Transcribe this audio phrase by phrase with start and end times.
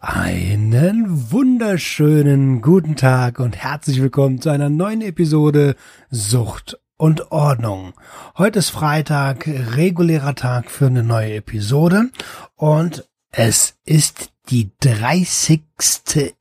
[0.00, 5.74] Einen wunderschönen guten Tag und herzlich willkommen zu einer neuen Episode
[6.08, 7.94] Sucht und Ordnung.
[8.36, 12.10] Heute ist Freitag, regulärer Tag für eine neue Episode
[12.54, 15.62] und es ist die 30.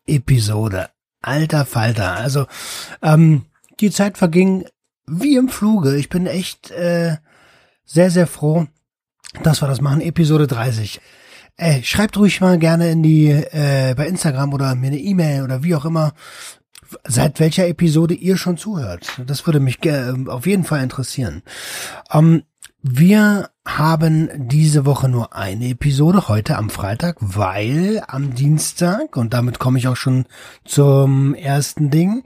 [0.05, 0.89] Episode.
[1.23, 2.11] Alter Falter.
[2.11, 2.45] Also,
[3.01, 3.45] ähm,
[3.79, 4.67] die Zeit verging
[5.07, 5.95] wie im Fluge.
[5.95, 7.17] Ich bin echt äh,
[7.85, 8.67] sehr, sehr froh,
[9.41, 10.01] dass wir das machen.
[10.01, 11.01] Episode 30.
[11.59, 15.63] Ey, schreibt ruhig mal gerne in die äh, bei Instagram oder mir eine E-Mail oder
[15.63, 16.13] wie auch immer,
[17.03, 19.19] seit welcher Episode ihr schon zuhört.
[19.25, 21.41] Das würde mich äh, auf jeden Fall interessieren.
[22.11, 22.43] Ähm,
[22.83, 29.57] wir haben diese Woche nur eine Episode, heute am Freitag, weil am Dienstag, und damit
[29.57, 30.25] komme ich auch schon
[30.63, 32.23] zum ersten Ding,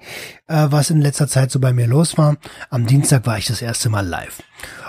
[0.48, 2.36] äh, was in letzter Zeit so bei mir los war,
[2.70, 4.44] am Dienstag war ich das erste Mal live.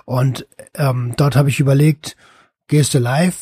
[0.05, 2.16] Und ähm, dort habe ich überlegt,
[2.66, 3.38] gehst du live?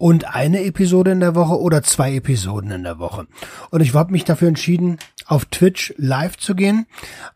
[0.00, 3.26] Und eine Episode in der Woche oder zwei Episoden in der Woche.
[3.70, 6.86] Und ich habe mich dafür entschieden, auf Twitch live zu gehen.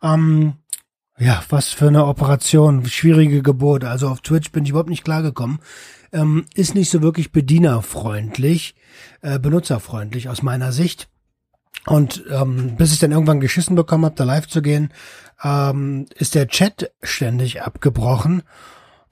[0.02, 0.54] Ähm,
[1.18, 3.84] ja, was für eine Operation, schwierige Geburt.
[3.84, 5.58] Also auf Twitch bin ich überhaupt nicht klargekommen.
[6.10, 8.74] Ähm, ist nicht so wirklich bedienerfreundlich,
[9.20, 11.10] äh, benutzerfreundlich aus meiner Sicht.
[11.84, 14.90] Und ähm, bis ich dann irgendwann geschissen bekommen habe, da live zu gehen,
[15.42, 18.42] ähm, ist der Chat ständig abgebrochen.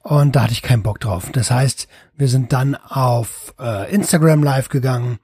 [0.03, 1.29] Und da hatte ich keinen Bock drauf.
[1.31, 1.87] Das heißt,
[2.17, 5.19] wir sind dann auf äh, Instagram live gegangen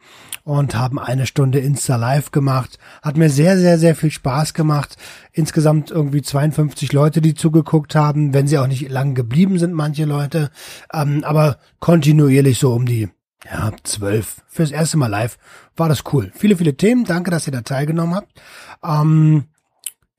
[0.46, 2.80] und haben eine Stunde Insta live gemacht.
[3.02, 4.96] Hat mir sehr, sehr, sehr viel Spaß gemacht.
[5.34, 10.06] Insgesamt irgendwie 52 Leute, die zugeguckt haben, wenn sie auch nicht lang geblieben sind, manche
[10.06, 10.50] Leute.
[10.94, 13.10] Ähm, aber kontinuierlich so um die
[13.46, 14.42] ja, zwölf.
[14.48, 15.38] Fürs erste Mal live
[15.76, 16.32] war das cool.
[16.36, 17.04] Viele, viele Themen.
[17.04, 18.42] Danke, dass ihr da teilgenommen habt.
[18.82, 19.44] Ähm,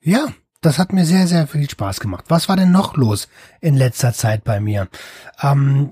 [0.01, 0.27] ja,
[0.61, 2.25] das hat mir sehr, sehr viel Spaß gemacht.
[2.29, 3.27] Was war denn noch los
[3.59, 4.87] in letzter Zeit bei mir?
[5.41, 5.89] Ähm,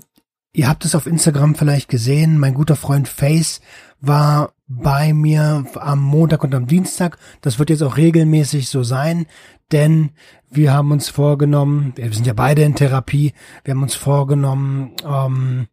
[0.52, 2.38] ihr habt es auf Instagram vielleicht gesehen.
[2.38, 3.60] Mein guter Freund Face
[4.00, 7.18] war bei mir am Montag und am Dienstag.
[7.40, 9.26] Das wird jetzt auch regelmäßig so sein,
[9.72, 10.10] denn
[10.48, 15.66] wir haben uns vorgenommen, wir sind ja beide in Therapie, wir haben uns vorgenommen, ähm,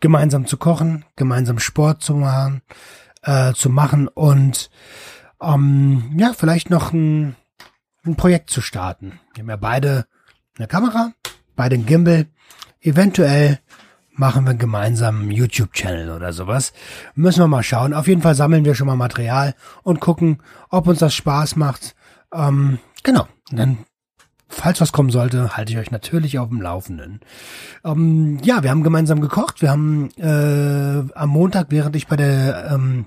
[0.00, 2.62] gemeinsam zu kochen, gemeinsam Sport zu machen,
[3.22, 4.70] äh, zu machen und
[5.42, 7.36] ähm, ja, vielleicht noch ein
[8.04, 9.20] ein Projekt zu starten.
[9.34, 10.06] Wir haben ja beide
[10.56, 11.12] eine Kamera,
[11.56, 12.26] beide ein Gimbal.
[12.80, 13.60] Eventuell
[14.12, 16.72] machen wir gemeinsam einen YouTube-Channel oder sowas.
[17.14, 17.94] Müssen wir mal schauen.
[17.94, 21.94] Auf jeden Fall sammeln wir schon mal Material und gucken, ob uns das Spaß macht.
[22.32, 23.26] Ähm, genau.
[23.50, 23.78] Und dann,
[24.48, 27.20] falls was kommen sollte, halte ich euch natürlich auf dem Laufenden.
[27.84, 29.62] Ähm, ja, wir haben gemeinsam gekocht.
[29.62, 33.06] Wir haben äh, am Montag, während ich bei der ähm,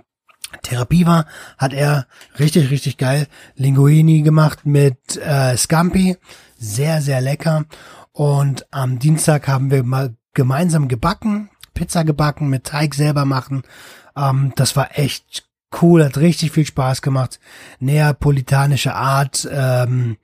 [0.62, 1.26] Therapie war,
[1.58, 2.08] hat er
[2.40, 6.18] richtig, richtig geil Linguini gemacht mit äh, Scampi.
[6.58, 7.66] Sehr, sehr lecker.
[8.12, 13.64] Und am Dienstag haben wir mal gemeinsam gebacken, Pizza gebacken, mit Teig selber machen.
[14.16, 15.46] Ähm, das war echt
[15.82, 17.40] cool, hat richtig viel Spaß gemacht.
[17.80, 19.48] Neapolitanische Art.
[19.52, 20.18] Ähm,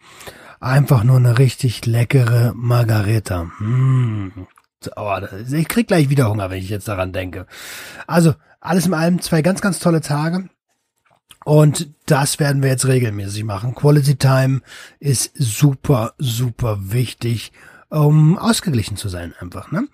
[0.60, 3.46] einfach nur eine richtig leckere Margarita.
[3.60, 4.48] Mm.
[4.96, 5.18] Oh,
[5.52, 7.48] ich krieg gleich wieder Hunger, wenn ich jetzt daran denke.
[8.08, 10.50] Also, alles in allem zwei ganz, ganz tolle Tage.
[11.46, 13.74] Und das werden wir jetzt regelmäßig machen.
[13.74, 14.62] Quality Time
[15.00, 17.52] ist super, super wichtig,
[17.90, 19.72] um ausgeglichen zu sein einfach.
[19.72, 19.88] Ne?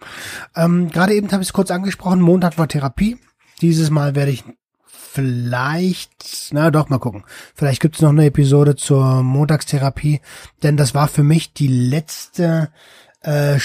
[0.55, 3.17] Ähm, Gerade eben habe ich es kurz angesprochen, Montag war Therapie.
[3.61, 4.43] Dieses Mal werde ich
[4.85, 7.23] vielleicht, na doch, mal gucken.
[7.53, 10.19] Vielleicht gibt es noch eine Episode zur Montagstherapie,
[10.61, 12.69] denn das war für mich die letzte
[13.21, 13.57] äh,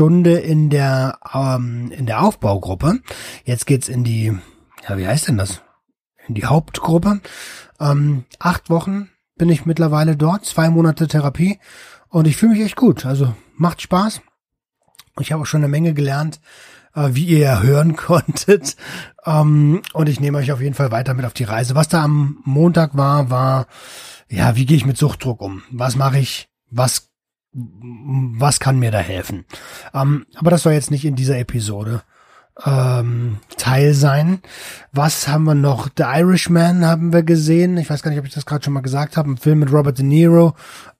[0.00, 3.00] Stunde in der ähm, in der Aufbaugruppe.
[3.44, 4.34] Jetzt geht's in die,
[4.88, 5.60] ja, wie heißt denn das?
[6.26, 7.20] In die Hauptgruppe.
[7.78, 11.58] Ähm, acht Wochen bin ich mittlerweile dort, zwei Monate Therapie
[12.08, 13.04] und ich fühle mich echt gut.
[13.04, 14.22] Also macht Spaß.
[15.20, 16.40] Ich habe auch schon eine Menge gelernt,
[16.94, 18.76] äh, wie ihr ja hören konntet.
[19.26, 21.74] Ähm, und ich nehme euch auf jeden Fall weiter mit auf die Reise.
[21.74, 23.66] Was da am Montag war, war,
[24.30, 25.62] ja, wie gehe ich mit Suchtdruck um?
[25.70, 26.48] Was mache ich?
[26.70, 27.09] Was
[27.52, 29.44] was kann mir da helfen?
[29.92, 32.02] Ähm, aber das soll jetzt nicht in dieser Episode
[32.64, 34.40] ähm, Teil sein.
[34.92, 35.88] Was haben wir noch?
[35.96, 37.76] The Irishman haben wir gesehen.
[37.78, 39.30] Ich weiß gar nicht, ob ich das gerade schon mal gesagt habe.
[39.30, 40.54] Ein Film mit Robert De Niro.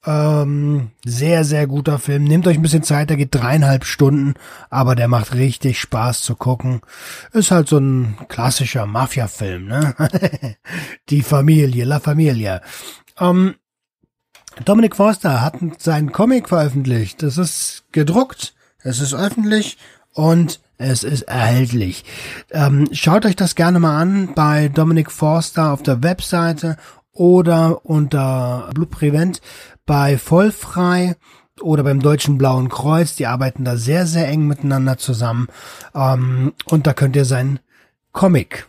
[0.05, 2.25] Ähm, sehr, sehr guter Film.
[2.25, 4.35] Nehmt euch ein bisschen Zeit, der geht dreieinhalb Stunden,
[4.71, 6.81] aber der macht richtig Spaß zu gucken.
[7.33, 9.95] Ist halt so ein klassischer Mafia-Film, ne?
[11.11, 12.63] Die Familie, La Familia.
[13.19, 13.57] Ähm,
[14.65, 17.23] Dominic Forster hat seinen Comic veröffentlicht.
[17.23, 19.79] Das ist gedruckt, es ist öffentlich
[20.13, 22.05] und es ist erhältlich.
[22.51, 26.77] Ähm, schaut euch das gerne mal an bei Dominic Forster auf der Webseite
[27.13, 29.41] oder unter Blue Prevent
[29.87, 31.17] bei Vollfrei
[31.61, 33.17] oder beim Deutschen Blauen Kreuz.
[33.17, 35.49] Die arbeiten da sehr, sehr eng miteinander zusammen.
[35.95, 37.61] Ähm, und da könnt ihr seinen
[38.13, 38.69] Comic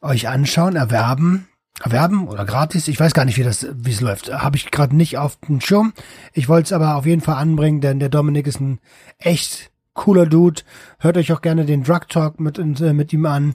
[0.00, 1.48] euch anschauen, erwerben
[1.82, 2.88] erwerben oder gratis.
[2.88, 4.32] Ich weiß gar nicht, wie das, wie es läuft.
[4.32, 5.92] Habe ich gerade nicht auf dem Schirm.
[6.32, 8.80] Ich wollte es aber auf jeden Fall anbringen, denn der Dominik ist ein
[9.18, 10.62] echt cooler Dude.
[10.98, 13.54] Hört euch auch gerne den Drug Talk mit, äh, mit ihm an.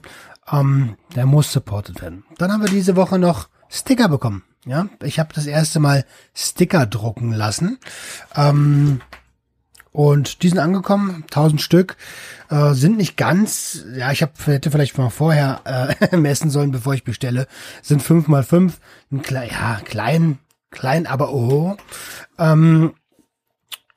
[0.50, 2.24] Ähm, der muss supported werden.
[2.38, 4.42] Dann haben wir diese Woche noch Sticker bekommen.
[4.66, 7.78] Ja, ich habe das erste Mal Sticker drucken lassen.
[8.36, 9.00] Ähm,
[9.92, 11.96] und die sind angekommen, 1000 Stück,
[12.48, 16.94] äh, sind nicht ganz, ja, ich hab, hätte vielleicht mal vorher äh, messen sollen, bevor
[16.94, 17.46] ich bestelle,
[17.82, 18.78] sind 5 mal 5
[19.10, 20.38] ein klein, ja, klein,
[20.70, 21.76] klein, aber oh.
[22.38, 22.94] Ähm,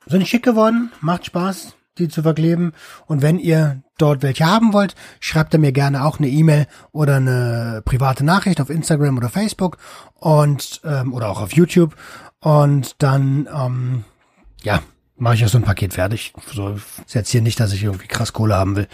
[0.06, 2.72] sind schick geworden, macht Spaß, die zu verkleben.
[3.06, 7.16] Und wenn ihr dort welche haben wollt, schreibt ihr mir gerne auch eine E-Mail oder
[7.16, 9.78] eine private Nachricht auf Instagram oder Facebook
[10.14, 11.96] und ähm, oder auch auf YouTube.
[12.40, 14.04] Und dann, ähm,
[14.62, 14.82] ja,
[15.24, 16.34] mache ich ja so ein Paket fertig.
[16.52, 18.88] So ist jetzt hier nicht, dass ich irgendwie krass Kohle haben will.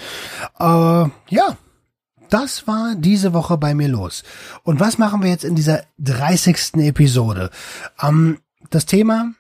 [0.55, 1.57] Aber ja,
[2.31, 4.23] das war diese Woche bei mir los.
[4.63, 6.75] Und was machen wir jetzt in dieser 30.
[6.77, 7.51] Episode?
[8.01, 8.39] Ähm,
[8.71, 9.33] das Thema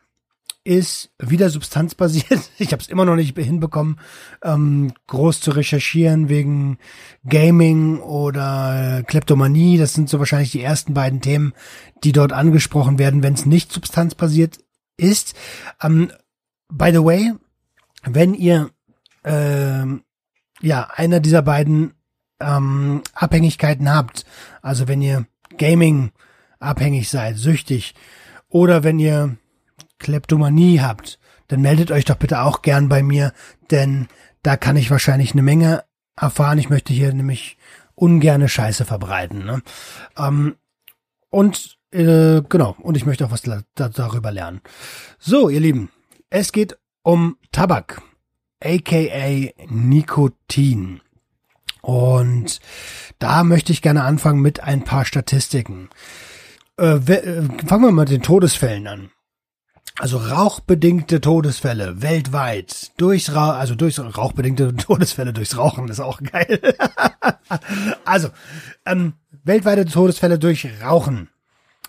[0.65, 2.41] ist wieder substanzbasiert.
[2.59, 4.01] Ich habe es immer noch nicht hinbekommen,
[4.43, 6.79] ähm, groß zu recherchieren wegen
[7.25, 9.79] Gaming oder Kleptomanie.
[9.79, 11.55] Das sind so wahrscheinlich die ersten beiden Themen,
[12.03, 14.59] die dort angesprochen werden, wenn es nicht substanzbasiert
[14.97, 15.35] ist.
[15.81, 16.11] Ähm,
[16.70, 17.32] By the way,
[18.05, 18.70] wenn ihr
[19.25, 20.02] ähm,
[20.61, 21.94] ja einer dieser beiden
[22.40, 24.25] ähm, Abhängigkeiten habt,
[24.62, 25.26] also wenn ihr
[25.58, 26.12] Gaming
[26.58, 27.94] abhängig seid, süchtig,
[28.49, 29.37] oder wenn ihr
[29.99, 31.19] Kleptomanie habt,
[31.49, 33.32] dann meldet euch doch bitte auch gern bei mir,
[33.70, 34.08] denn
[34.43, 35.84] da kann ich wahrscheinlich eine Menge
[36.17, 36.58] erfahren.
[36.58, 37.58] Ich möchte hier nämlich
[37.94, 39.44] ungerne Scheiße verbreiten.
[39.44, 39.62] Ne?
[40.17, 40.56] Ähm,
[41.28, 44.61] und äh, genau, und ich möchte auch was da, darüber lernen.
[45.19, 45.90] So, ihr Lieben,
[46.31, 48.03] es geht um Tabak,
[48.62, 51.00] aka Nikotin.
[51.82, 52.61] Und
[53.19, 55.88] da möchte ich gerne anfangen mit ein paar Statistiken.
[56.79, 59.11] Äh, äh, fangen wir mal mit den Todesfällen an.
[59.99, 66.75] Also rauchbedingte Todesfälle weltweit durch Ra also durch rauchbedingte Todesfälle durchs Rauchen ist auch geil.
[68.05, 68.29] also
[68.87, 71.29] ähm, weltweite Todesfälle durch Rauchen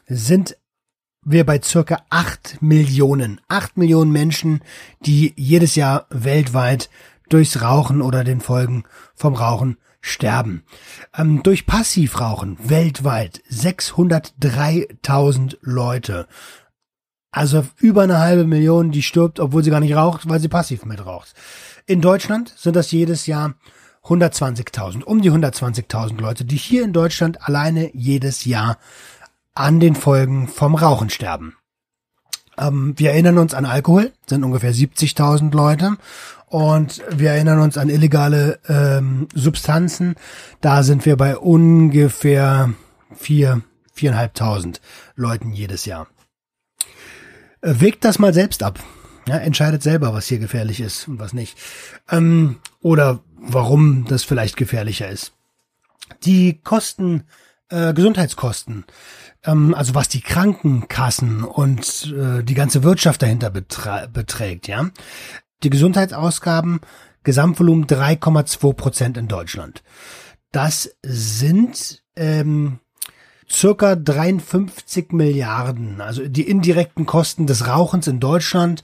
[0.07, 0.57] sind
[1.23, 4.61] wir bei circa acht Millionen, acht Millionen Menschen,
[5.01, 6.89] die jedes Jahr weltweit
[7.29, 10.63] durchs Rauchen oder den Folgen vom Rauchen sterben.
[11.15, 16.27] Ähm, durch Passivrauchen weltweit 603.000 Leute.
[17.31, 20.83] Also über eine halbe Million, die stirbt, obwohl sie gar nicht raucht, weil sie passiv
[20.85, 21.33] mitraucht.
[21.85, 23.55] In Deutschland sind das jedes Jahr
[24.03, 28.79] 120.000, um die 120.000 Leute, die hier in Deutschland alleine jedes Jahr
[29.53, 31.55] an den Folgen vom Rauchen sterben.
[32.57, 35.97] Ähm, wir erinnern uns an Alkohol, sind ungefähr 70.000 Leute.
[36.47, 40.15] Und wir erinnern uns an illegale ähm, Substanzen.
[40.59, 42.73] Da sind wir bei ungefähr
[43.15, 43.61] vier,
[43.93, 44.81] viereinhalbtausend
[45.15, 46.07] Leuten jedes Jahr.
[47.61, 48.79] Äh, wägt das mal selbst ab.
[49.27, 51.57] Ja, entscheidet selber, was hier gefährlich ist und was nicht.
[52.09, 55.31] Ähm, oder warum das vielleicht gefährlicher ist.
[56.23, 57.23] Die Kosten,
[57.69, 58.83] äh, Gesundheitskosten
[59.45, 64.89] ähm, also was die Krankenkassen und äh, die ganze Wirtschaft dahinter beträgt, ja.
[65.63, 66.81] Die Gesundheitsausgaben,
[67.23, 69.83] Gesamtvolumen 3,2 Prozent in Deutschland.
[70.51, 72.79] Das sind ähm,
[73.49, 76.01] circa 53 Milliarden.
[76.01, 78.83] Also die indirekten Kosten des Rauchens in Deutschland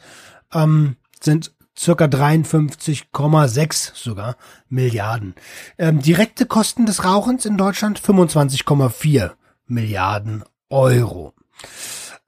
[0.54, 4.36] ähm, sind circa 53,6 sogar
[4.70, 5.36] Milliarden.
[5.78, 9.32] Ähm, direkte Kosten des Rauchens in Deutschland 25,4
[9.68, 11.34] Milliarden Euro.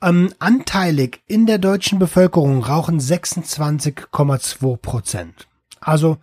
[0.01, 5.47] Ähm, anteilig in der deutschen Bevölkerung rauchen 26,2 Prozent.
[5.81, 6.17] Also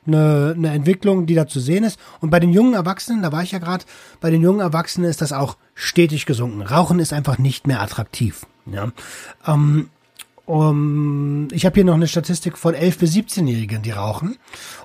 [0.05, 1.99] eine, eine Entwicklung, die da zu sehen ist.
[2.19, 3.85] Und bei den jungen Erwachsenen, da war ich ja gerade,
[4.19, 6.61] bei den jungen Erwachsenen ist das auch stetig gesunken.
[6.61, 8.45] Rauchen ist einfach nicht mehr attraktiv.
[8.65, 8.91] Ja.
[9.45, 9.89] Ähm,
[10.45, 14.37] um, ich habe hier noch eine Statistik von 11 bis 17-Jährigen, die rauchen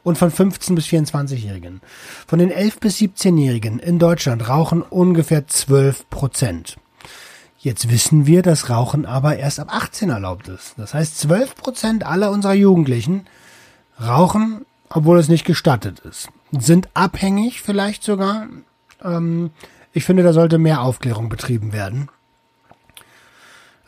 [0.03, 1.81] und von 15 bis 24-Jährigen.
[2.27, 6.77] Von den 11 bis 17-Jährigen in Deutschland rauchen ungefähr 12 Prozent.
[7.59, 10.75] Jetzt wissen wir, dass Rauchen aber erst ab 18 erlaubt ist.
[10.77, 13.27] Das heißt, 12 Prozent aller unserer Jugendlichen
[14.01, 16.29] rauchen obwohl es nicht gestattet ist.
[16.53, 18.47] Sind abhängig vielleicht sogar.
[19.03, 19.51] Ähm,
[19.93, 22.09] ich finde, da sollte mehr Aufklärung betrieben werden.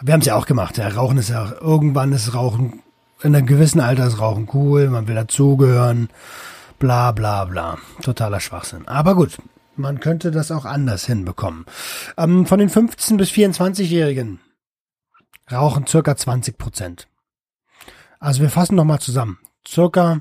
[0.01, 0.79] Wir haben es ja auch gemacht.
[0.79, 2.83] Ja, Rauchen ist ja irgendwann ist Rauchen
[3.23, 4.89] in einem gewissen Alter ist Rauchen cool.
[4.89, 6.09] Man will dazugehören.
[6.79, 7.79] Bla bla bla.
[8.03, 8.87] Totaler Schwachsinn.
[8.87, 9.39] Aber gut,
[9.75, 11.67] man könnte das auch anders hinbekommen.
[12.17, 14.41] Ähm, von den 15 bis 24-Jährigen
[15.51, 17.09] rauchen circa 20 Prozent.
[18.21, 19.39] Also wir fassen nochmal zusammen.
[19.67, 20.21] Circa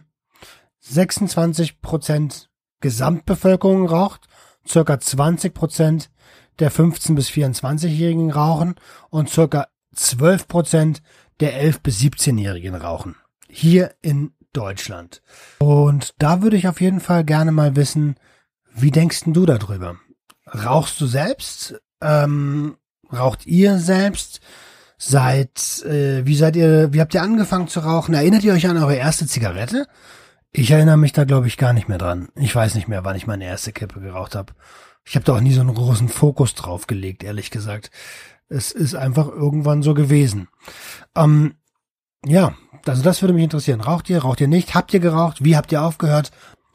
[0.90, 2.50] 26 Prozent
[2.82, 4.28] Gesamtbevölkerung raucht,
[4.68, 6.10] circa 20 Prozent
[6.60, 8.76] der 15 bis 24-Jährigen rauchen
[9.10, 11.02] und circa 12 Prozent
[11.40, 13.16] der 11 bis 17-Jährigen rauchen.
[13.48, 15.22] Hier in Deutschland.
[15.60, 18.16] Und da würde ich auf jeden Fall gerne mal wissen,
[18.74, 19.98] wie denkst du darüber?
[20.48, 21.80] Rauchst du selbst?
[22.02, 22.78] Ähm,
[23.12, 24.40] raucht ihr selbst?
[24.98, 28.16] Seit, äh, wie seid ihr, wie habt ihr angefangen zu rauchen?
[28.16, 29.88] Erinnert ihr euch an eure erste Zigarette?
[30.58, 32.30] Ich erinnere mich da, glaube ich, gar nicht mehr dran.
[32.34, 34.54] Ich weiß nicht mehr, wann ich meine erste Kippe geraucht habe.
[35.06, 37.92] Ich habe da auch nie so einen großen Fokus drauf gelegt, ehrlich gesagt.
[38.50, 40.48] Es ist einfach irgendwann so gewesen.
[41.16, 41.58] Ähm,
[42.26, 42.56] ja,
[42.88, 43.82] also das würde mich interessieren.
[43.82, 44.74] Raucht ihr, raucht ihr nicht?
[44.74, 45.44] Habt ihr geraucht?
[45.44, 46.32] Wie habt ihr aufgehört?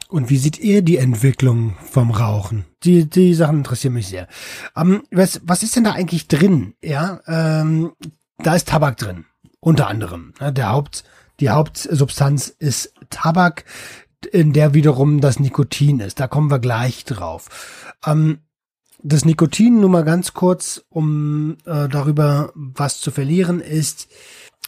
[0.09, 2.67] Und wie seht ihr die Entwicklung vom Rauchen?
[2.85, 4.29] Die, die Sachen interessieren mich sehr.
[4.77, 6.75] Ähm, was, was ist denn da eigentlich drin?
[6.85, 7.95] Ja, ähm,
[8.39, 9.25] da ist Tabak drin.
[9.59, 10.35] Unter anderem.
[10.39, 11.03] Ja, der Haupt,
[11.41, 13.65] die Hauptsubstanz ist Tabak,
[14.31, 16.21] in der wiederum das Nikotin ist.
[16.21, 17.85] Da kommen wir gleich drauf.
[18.07, 18.39] Ähm,
[19.03, 24.09] das Nikotin, nur mal ganz kurz, um äh, darüber was zu verlieren, ist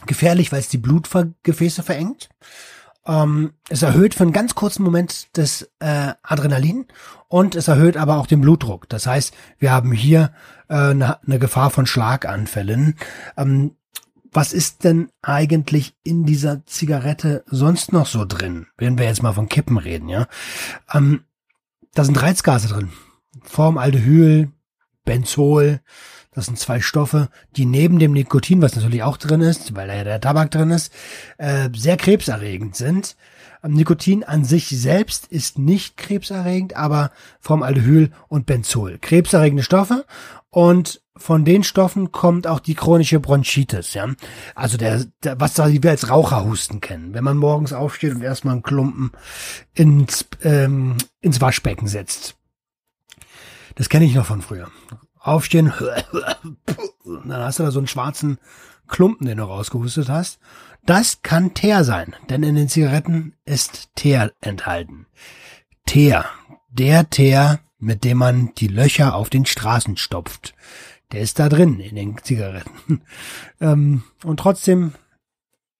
[0.05, 2.29] gefährlich, weil es die Blutgefäße verengt.
[3.07, 6.85] Ähm, es erhöht für einen ganz kurzen Moment das äh, Adrenalin
[7.27, 8.89] und es erhöht aber auch den Blutdruck.
[8.89, 10.33] Das heißt, wir haben hier
[10.67, 12.95] äh, eine, eine Gefahr von Schlaganfällen.
[13.37, 13.75] Ähm,
[14.35, 18.67] was ist denn eigentlich in dieser Zigarette sonst noch so drin?
[18.77, 20.27] Wenn wir jetzt mal von Kippen reden, ja.
[20.93, 21.23] Ähm,
[21.93, 22.89] da sind Reizgase drin.
[23.43, 24.51] Formaldehyl,
[25.05, 25.79] Benzol,
[26.31, 29.95] das sind zwei Stoffe, die neben dem Nikotin, was natürlich auch drin ist, weil da
[29.95, 30.91] ja der Tabak drin ist,
[31.37, 33.15] äh, sehr krebserregend sind.
[33.63, 38.97] Ähm, Nikotin an sich selbst ist nicht krebserregend, aber Formaldehyl und Benzol.
[38.99, 40.05] Krebserregende Stoffe
[40.49, 44.07] und von den Stoffen kommt auch die chronische Bronchitis, ja.
[44.53, 47.13] Also der, der was da wir als Raucherhusten kennen.
[47.13, 49.11] Wenn man morgens aufsteht und erstmal einen Klumpen
[49.73, 52.35] ins, ähm, ins Waschbecken setzt.
[53.75, 54.69] Das kenne ich noch von früher.
[55.19, 55.73] Aufstehen,
[57.05, 58.37] dann hast du da so einen schwarzen
[58.87, 60.39] Klumpen, den du rausgehustet hast.
[60.85, 65.07] Das kann Teer sein, denn in den Zigaretten ist Teer enthalten.
[65.85, 66.25] Teer,
[66.69, 70.53] der Teer, mit dem man die Löcher auf den Straßen stopft
[71.15, 73.01] der ist da drin in den Zigaretten.
[73.61, 74.93] ähm, und trotzdem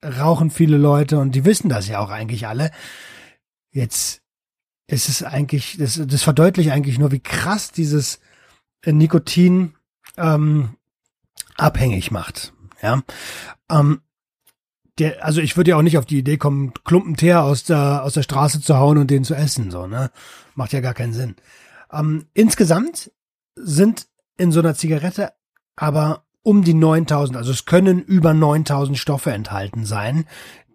[0.01, 2.71] rauchen viele Leute und die wissen das ja auch eigentlich alle.
[3.71, 4.21] Jetzt
[4.87, 8.19] ist es eigentlich, das, das verdeutlicht eigentlich nur, wie krass dieses
[8.85, 9.73] Nikotin
[10.15, 10.77] ähm,
[11.57, 12.53] abhängig macht.
[12.81, 13.01] Ja.
[13.69, 14.01] Ähm,
[14.99, 18.13] der, also ich würde ja auch nicht auf die Idee kommen, Klumpenteer aus der, aus
[18.13, 20.11] der Straße zu hauen und den zu essen, so, ne?
[20.53, 21.35] Macht ja gar keinen Sinn.
[21.91, 23.11] Ähm, insgesamt
[23.55, 25.31] sind in so einer Zigarette
[25.75, 30.25] aber um die 9000, also es können über 9000 Stoffe enthalten sein,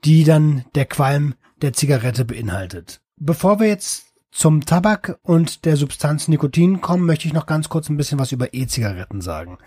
[0.04, 3.00] die dann der Qualm der Zigarette beinhaltet.
[3.16, 7.88] Bevor wir jetzt zum Tabak und der Substanz Nikotin kommen, möchte ich noch ganz kurz
[7.88, 9.58] ein bisschen was über E-Zigaretten sagen.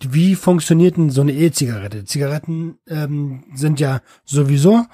[0.00, 2.04] Wie funktioniert denn so eine E-Zigarette?
[2.04, 4.84] Zigaretten ähm, sind ja sowieso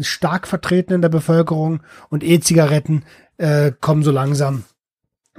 [0.00, 3.04] stark vertreten in der Bevölkerung und E-Zigaretten
[3.36, 4.64] äh, kommen so langsam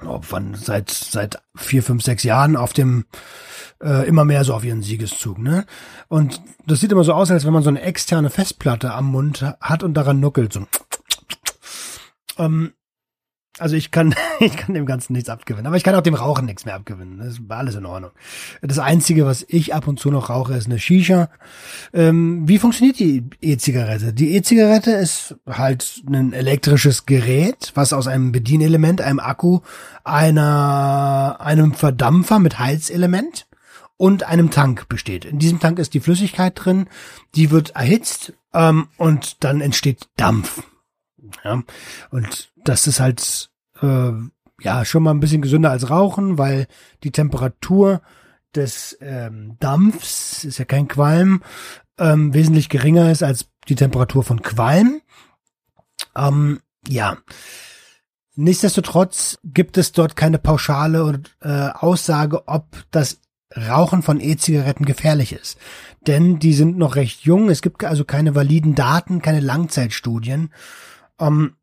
[0.06, 3.06] ob wann seit seit vier, fünf, sechs Jahren auf dem
[3.82, 5.65] äh, immer mehr so auf ihren Siegeszug, ne?
[6.08, 9.41] Und das sieht immer so aus, als wenn man so eine externe Festplatte am Mund
[9.62, 10.53] hat und daran nuckelt.
[10.53, 10.68] So.
[12.38, 12.74] Ähm,
[13.60, 15.68] Also ich kann, ich kann dem Ganzen nichts abgewinnen.
[15.68, 17.20] Aber ich kann auch dem Rauchen nichts mehr abgewinnen.
[17.20, 18.12] Das war alles in Ordnung.
[18.62, 21.30] Das Einzige, was ich ab und zu noch rauche, ist eine Shisha.
[21.94, 24.13] Ähm, wie funktioniert die E-Zigarette?
[24.13, 29.60] Die E-Zigarette ist halt ein elektrisches Gerät, was aus einem Bedienelement, einem Akku,
[30.04, 33.48] einer, einem Verdampfer mit Heizelement
[33.98, 35.25] und einem Tank besteht.
[35.25, 36.88] In diesem Tank ist die Flüssigkeit drin,
[37.36, 40.63] die wird erhitzt ähm, und dann entsteht Dampf.
[41.43, 41.63] Ja,
[42.12, 43.50] und das ist halt
[43.81, 44.12] äh,
[44.62, 46.67] ja schon mal ein bisschen gesünder als Rauchen, weil
[47.03, 48.01] die Temperatur
[48.55, 51.43] des ähm, Dampfs ist ja kein Qualm
[52.00, 55.01] ähm, wesentlich geringer ist als die Temperatur von Qualm.
[56.15, 57.17] Ähm, ja.
[58.36, 63.19] Nichtsdestotrotz gibt es dort keine pauschale äh, Aussage, ob das
[63.55, 65.58] Rauchen von E-Zigaretten gefährlich ist.
[66.08, 67.50] Denn die sind noch recht jung.
[67.50, 70.51] Es gibt also keine validen Daten, keine Langzeitstudien.
[71.20, 71.56] Ähm,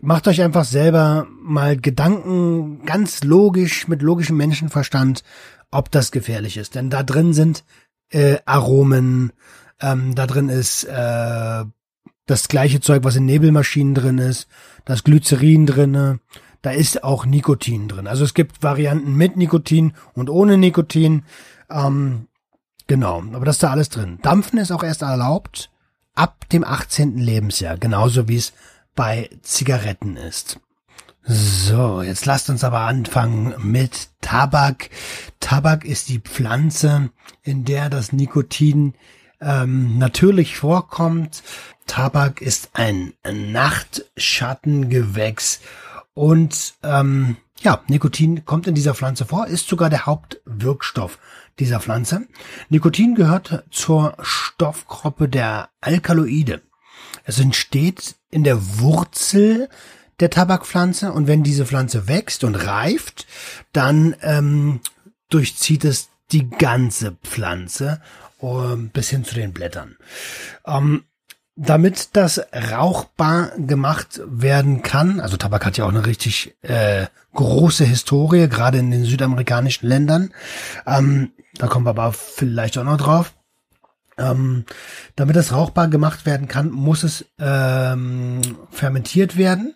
[0.00, 5.24] macht euch einfach selber mal Gedanken, ganz logisch, mit logischem Menschenverstand,
[5.70, 6.74] ob das gefährlich ist.
[6.74, 7.64] Denn da drin sind
[8.10, 9.32] äh, Aromen,
[9.80, 11.64] ähm, da drin ist äh,
[12.26, 14.48] das gleiche Zeug, was in Nebelmaschinen drin ist,
[14.84, 16.20] das Glycerin drinne,
[16.62, 18.06] da ist auch Nikotin drin.
[18.06, 21.22] Also es gibt Varianten mit Nikotin und ohne Nikotin.
[21.70, 22.26] Ähm,
[22.86, 24.18] genau, aber das ist da alles drin.
[24.22, 25.70] Dampfen ist auch erst erlaubt
[26.18, 27.16] ab dem 18.
[27.18, 28.52] Lebensjahr, genauso wie es
[28.94, 30.60] bei Zigaretten ist.
[31.22, 34.90] So, jetzt lasst uns aber anfangen mit Tabak.
[35.40, 37.10] Tabak ist die Pflanze,
[37.42, 38.94] in der das Nikotin
[39.40, 41.44] ähm, natürlich vorkommt.
[41.86, 45.60] Tabak ist ein Nachtschattengewächs
[46.14, 51.18] und ähm, ja, Nikotin kommt in dieser Pflanze vor, ist sogar der Hauptwirkstoff
[51.58, 52.26] dieser Pflanze.
[52.68, 56.62] Nikotin gehört zur Stoffgruppe der Alkaloide.
[57.24, 59.68] Es entsteht in der Wurzel
[60.20, 63.26] der Tabakpflanze und wenn diese Pflanze wächst und reift,
[63.72, 64.80] dann ähm,
[65.28, 68.00] durchzieht es die ganze Pflanze
[68.40, 69.96] äh, bis hin zu den Blättern.
[70.66, 71.04] Ähm,
[71.60, 72.40] damit das
[72.70, 78.78] rauchbar gemacht werden kann, also Tabak hat ja auch eine richtig äh, große Historie, gerade
[78.78, 80.30] in den südamerikanischen Ländern,
[80.86, 83.34] ähm, da kommen wir aber vielleicht auch noch drauf.
[84.18, 84.64] Ähm,
[85.16, 88.40] damit das rauchbar gemacht werden kann, muss es ähm,
[88.70, 89.74] fermentiert werden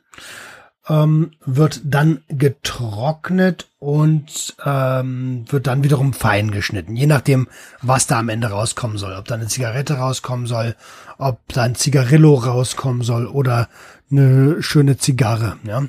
[0.89, 7.49] ähm, wird dann getrocknet und ähm, wird dann wiederum fein geschnitten, je nachdem,
[7.81, 9.15] was da am Ende rauskommen soll.
[9.15, 10.75] Ob da eine Zigarette rauskommen soll,
[11.19, 13.69] ob da ein Zigarillo rauskommen soll oder
[14.11, 15.85] eine schöne Zigarre, ja.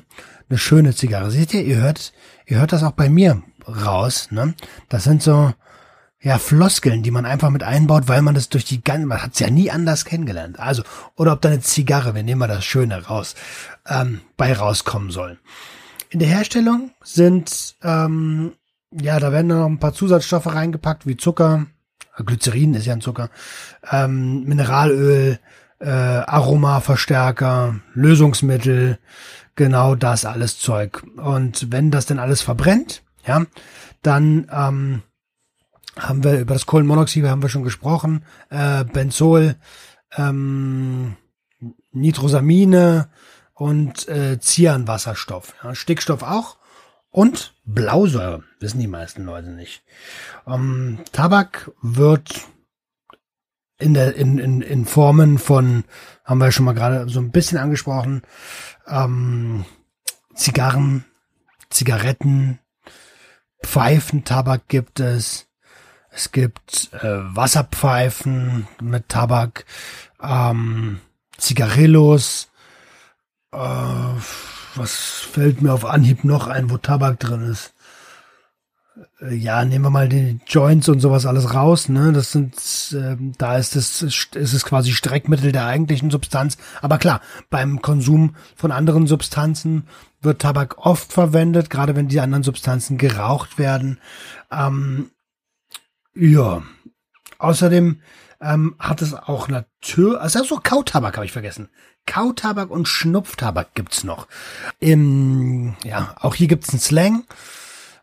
[0.50, 1.30] Eine schöne Zigarre.
[1.30, 2.12] Seht ihr, ihr hört,
[2.46, 4.54] ihr hört das auch bei mir raus, ne?
[4.88, 5.54] Das sind so,
[6.24, 9.34] ja, Floskeln, die man einfach mit einbaut, weil man das durch die ganze, man hat
[9.34, 10.58] es ja nie anders kennengelernt.
[10.58, 10.82] Also,
[11.16, 13.34] oder ob da eine Zigarre, wir nehmen mal das Schöne raus,
[13.86, 15.38] ähm, bei rauskommen soll.
[16.08, 18.52] In der Herstellung sind, ähm,
[18.90, 21.66] ja, da werden noch ein paar Zusatzstoffe reingepackt, wie Zucker,
[22.16, 23.28] Glycerin ist ja ein Zucker,
[23.90, 25.38] ähm, Mineralöl,
[25.78, 28.98] äh, Aromaverstärker, Lösungsmittel,
[29.56, 31.02] genau das alles Zeug.
[31.16, 33.44] Und wenn das denn alles verbrennt, ja,
[34.00, 35.02] dann ähm,
[35.98, 39.56] haben wir über das Kohlenmonoxid haben wir schon gesprochen, äh, Benzol,
[40.16, 41.16] ähm,
[41.92, 43.08] Nitrosamine
[43.54, 46.56] und äh, Cyanwasserstoff, ja, Stickstoff auch.
[47.10, 49.84] Und Blausäure, wissen die meisten Leute nicht.
[50.48, 52.40] Ähm, Tabak wird
[53.78, 55.84] in der in, in, in Formen von
[56.24, 58.22] haben wir schon mal gerade so ein bisschen angesprochen
[58.86, 59.64] ähm,
[60.34, 61.04] Zigarren,
[61.70, 62.58] Zigaretten,
[63.64, 65.46] Pfeifentabak gibt es,
[66.14, 69.64] es gibt äh, Wasserpfeifen mit Tabak,
[70.22, 71.00] ähm,
[71.36, 72.48] Zigarillos.
[73.52, 73.58] Äh,
[74.76, 77.74] was fällt mir auf Anhieb noch ein, wo Tabak drin ist?
[79.20, 82.12] Äh, ja, nehmen wir mal die Joints und sowas alles raus, ne?
[82.12, 82.54] Das sind,
[82.92, 86.58] äh, da ist es, ist es quasi Streckmittel der eigentlichen Substanz.
[86.80, 89.88] Aber klar, beim Konsum von anderen Substanzen
[90.20, 93.98] wird Tabak oft verwendet, gerade wenn die anderen Substanzen geraucht werden.
[94.52, 95.10] Ähm,
[96.14, 96.62] ja.
[97.38, 98.00] Außerdem
[98.40, 101.68] ähm, hat es auch natürlich, also so Kautabak habe ich vergessen.
[102.06, 104.28] Kautabak und Schnupftabak gibt's noch.
[104.78, 107.24] Im, ja, auch hier gibt's einen Slang.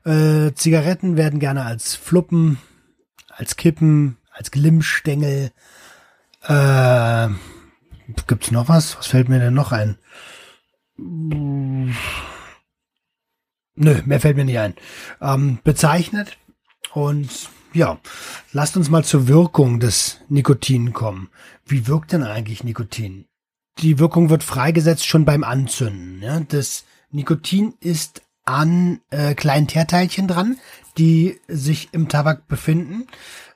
[0.04, 2.58] Äh, Zigaretten werden gerne als Fluppen,
[3.30, 5.52] als Kippen, als Glimmstängel.
[6.44, 7.28] Äh,
[8.28, 8.98] gibt's noch was?
[8.98, 9.98] Was fällt mir denn noch ein?
[10.98, 11.94] Nö,
[13.76, 14.76] mehr fällt mir nicht ein.
[15.22, 16.38] Ähm, bezeichnet
[16.94, 18.00] und ja,
[18.54, 21.30] lasst uns mal zur Wirkung des Nikotin kommen.
[21.66, 23.26] Wie wirkt denn eigentlich Nikotin?
[23.80, 26.22] die Wirkung wird freigesetzt schon beim Anzünden.
[26.22, 26.40] Ja?
[26.40, 30.58] Das Nikotin ist an äh, kleinen Teerteilchen dran,
[30.98, 33.08] die sich im Tabak befinden.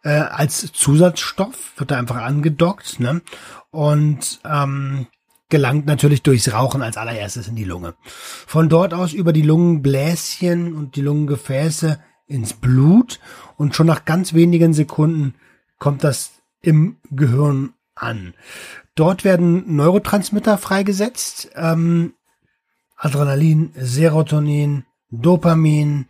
[0.04, 3.22] Äh, als Zusatzstoff wird da einfach angedockt ne?
[3.72, 5.08] und ähm,
[5.50, 7.96] gelangt natürlich durchs Rauchen als allererstes in die Lunge.
[8.04, 13.20] Von dort aus über die Lungenbläschen und die Lungengefäße ins Blut
[13.58, 15.36] und schon nach ganz wenigen Sekunden
[15.80, 18.34] kommt das im Gehirn an.
[18.96, 22.14] Dort werden Neurotransmitter freigesetzt, ähm,
[22.98, 26.08] Adrenalin, Serotonin, Dopamin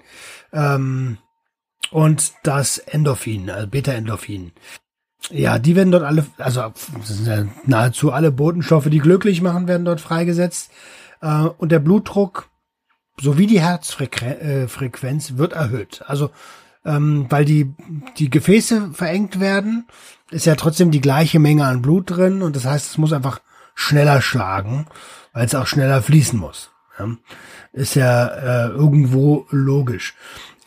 [0.53, 1.17] ähm,
[1.91, 4.51] und das Endorphin, also Beta-Endorphin.
[5.31, 6.71] Ja, die werden dort alle, also
[7.65, 10.71] nahezu alle Botenstoffe, die glücklich machen, werden dort freigesetzt.
[11.21, 12.49] Äh, und der Blutdruck
[13.19, 16.03] sowie die Herzfrequenz äh, wird erhöht.
[16.05, 16.29] Also
[16.85, 17.73] ähm, weil die,
[18.17, 19.87] die Gefäße verengt werden,
[20.31, 23.39] ist ja trotzdem die gleiche Menge an Blut drin und das heißt, es muss einfach
[23.73, 24.87] schneller schlagen,
[25.33, 26.71] weil es auch schneller fließen muss.
[26.97, 27.09] Ja?
[27.73, 30.13] Ist ja äh, irgendwo logisch.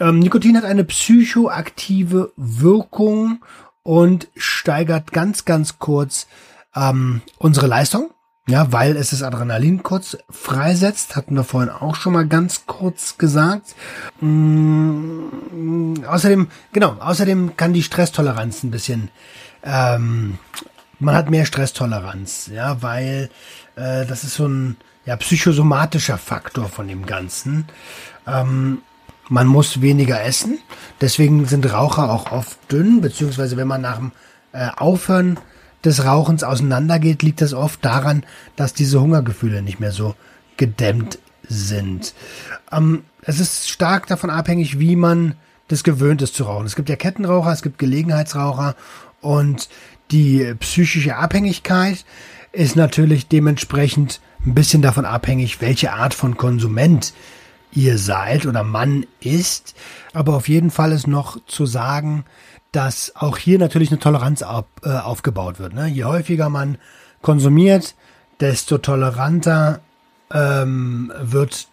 [0.01, 3.45] Ähm, Nikotin hat eine psychoaktive Wirkung
[3.83, 6.27] und steigert ganz, ganz kurz
[6.75, 8.11] ähm, unsere Leistung.
[8.49, 13.19] Ja, weil es das Adrenalin kurz freisetzt, hatten wir vorhin auch schon mal ganz kurz
[13.19, 13.75] gesagt.
[14.23, 19.11] Mm, außerdem, genau, außerdem kann die Stresstoleranz ein bisschen,
[19.63, 20.39] ähm,
[20.99, 23.29] man hat mehr Stresstoleranz, ja, weil
[23.77, 27.67] äh, das ist so ein ja, psychosomatischer Faktor von dem Ganzen.
[28.27, 28.79] Ähm,
[29.29, 30.59] man muss weniger essen,
[31.03, 34.13] deswegen sind Raucher auch oft dünn, beziehungsweise wenn man nach dem
[34.53, 35.39] äh, Aufhören
[35.85, 38.25] des Rauchens auseinandergeht, liegt das oft daran,
[38.57, 40.15] dass diese Hungergefühle nicht mehr so
[40.57, 42.15] gedämmt sind.
[42.73, 45.35] Ähm, es ist stark davon abhängig, wie man
[45.69, 46.67] das gewöhnt ist zu rauchen.
[46.67, 48.75] Es gibt ja Kettenraucher, es gibt Gelegenheitsraucher
[49.21, 49.69] und
[50.11, 52.05] die psychische Abhängigkeit
[52.53, 57.13] ist natürlich dementsprechend ein bisschen davon abhängig, welche Art von Konsument
[57.73, 59.75] ihr seid oder Mann ist.
[60.15, 62.25] Aber auf jeden Fall ist noch zu sagen,
[62.73, 65.75] dass auch hier natürlich eine Toleranz auf, äh, aufgebaut wird.
[65.75, 65.87] Ne?
[65.89, 66.79] Je häufiger man
[67.23, 67.95] konsumiert,
[68.41, 69.81] desto toleranter
[70.33, 71.69] ähm, wird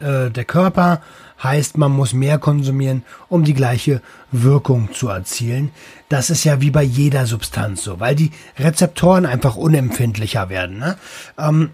[0.00, 1.02] äh, der Körper.
[1.42, 4.00] Heißt, man muss mehr konsumieren, um die gleiche
[4.32, 5.70] Wirkung zu erzielen.
[6.08, 10.78] Das ist ja wie bei jeder Substanz so, weil die Rezeptoren einfach unempfindlicher werden.
[10.78, 10.96] Ne?
[11.38, 11.70] Ähm,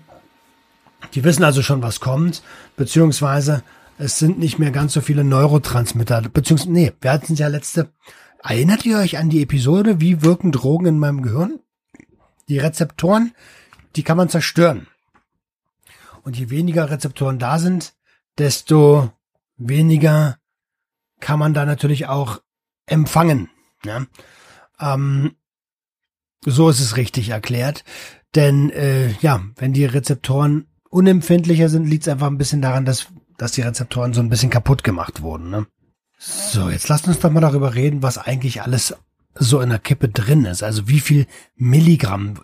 [1.14, 2.42] die wissen also schon, was kommt,
[2.76, 3.62] beziehungsweise
[3.98, 7.88] es sind nicht mehr ganz so viele Neurotransmitter, beziehungsweise, nee, wir hatten es ja letzte,
[8.42, 11.60] Erinnert ihr euch an die Episode, wie wirken Drogen in meinem Gehirn?
[12.48, 13.34] Die Rezeptoren,
[13.94, 14.88] die kann man zerstören.
[16.22, 17.94] Und je weniger Rezeptoren da sind,
[18.38, 19.12] desto
[19.56, 20.38] weniger
[21.20, 22.42] kann man da natürlich auch
[22.86, 23.48] empfangen.
[23.84, 24.06] Ja?
[24.80, 25.36] Ähm,
[26.44, 27.84] so ist es richtig erklärt.
[28.34, 33.06] Denn äh, ja, wenn die Rezeptoren unempfindlicher sind, liegt es einfach ein bisschen daran, dass,
[33.38, 35.50] dass die Rezeptoren so ein bisschen kaputt gemacht wurden.
[35.50, 35.66] Ne?
[36.24, 38.94] So, jetzt lasst uns doch mal darüber reden, was eigentlich alles
[39.34, 40.62] so in der Kippe drin ist.
[40.62, 42.34] Also wie viel Milligramm,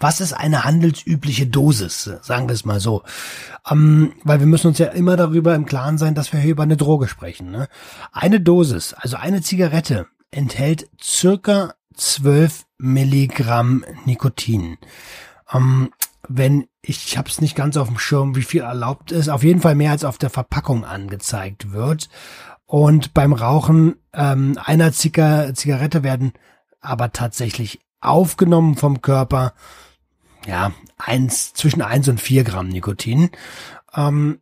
[0.00, 3.04] was ist eine handelsübliche Dosis, sagen wir es mal so.
[3.70, 6.64] Ähm, weil wir müssen uns ja immer darüber im Klaren sein, dass wir hier über
[6.64, 7.52] eine Droge sprechen.
[7.52, 7.68] Ne?
[8.10, 14.78] Eine Dosis, also eine Zigarette, enthält circa 12 Milligramm Nikotin.
[15.52, 15.92] Ähm,
[16.28, 19.60] wenn ich, habe es nicht ganz auf dem Schirm, wie viel erlaubt ist, auf jeden
[19.60, 22.08] Fall mehr als auf der Verpackung angezeigt wird.
[22.72, 26.32] Und beim Rauchen ähm, einer Ziga Zigarette werden
[26.80, 29.52] aber tatsächlich aufgenommen vom Körper,
[30.46, 33.28] ja, eins, zwischen eins und vier Gramm Nikotin.
[33.94, 34.40] Ähm,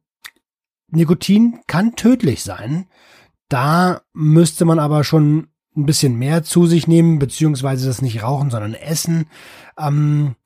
[0.93, 2.87] Nikotin kann tödlich sein.
[3.49, 8.51] Da müsste man aber schon ein bisschen mehr zu sich nehmen, beziehungsweise das nicht rauchen,
[8.51, 9.27] sondern essen.
[9.77, 10.37] Ähm,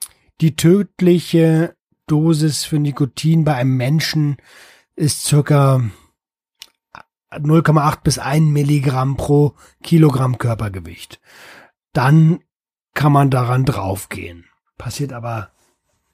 [0.41, 4.39] die tödliche Dosis für Nikotin bei einem Menschen
[4.97, 5.83] ist circa
[7.37, 11.21] 0,8 bis 1 Milligramm pro Kilogramm Körpergewicht.
[11.93, 12.41] Dann
[12.95, 14.45] kann man daran draufgehen.
[14.79, 15.51] Passiert aber,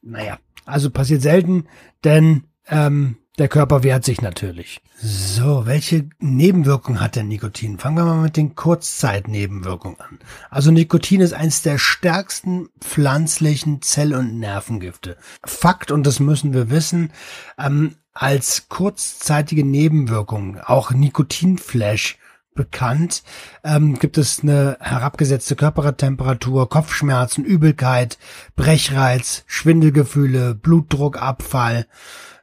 [0.02, 1.66] naja, also passiert selten,
[2.04, 4.82] denn ähm, der Körper wehrt sich natürlich.
[4.96, 7.78] So, welche Nebenwirkungen hat denn Nikotin?
[7.78, 10.18] Fangen wir mal mit den Kurzzeitnebenwirkungen an.
[10.50, 15.16] Also Nikotin ist eines der stärksten pflanzlichen Zell- und Nervengifte.
[15.44, 17.12] Fakt, und das müssen wir wissen,
[17.58, 22.18] ähm, als kurzzeitige Nebenwirkung, auch Nikotinflash
[22.54, 23.22] bekannt,
[23.64, 28.18] ähm, gibt es eine herabgesetzte Körpertemperatur, Kopfschmerzen, Übelkeit,
[28.56, 31.86] Brechreiz, Schwindelgefühle, Blutdruckabfall.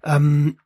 [0.04, 0.58] Ähm,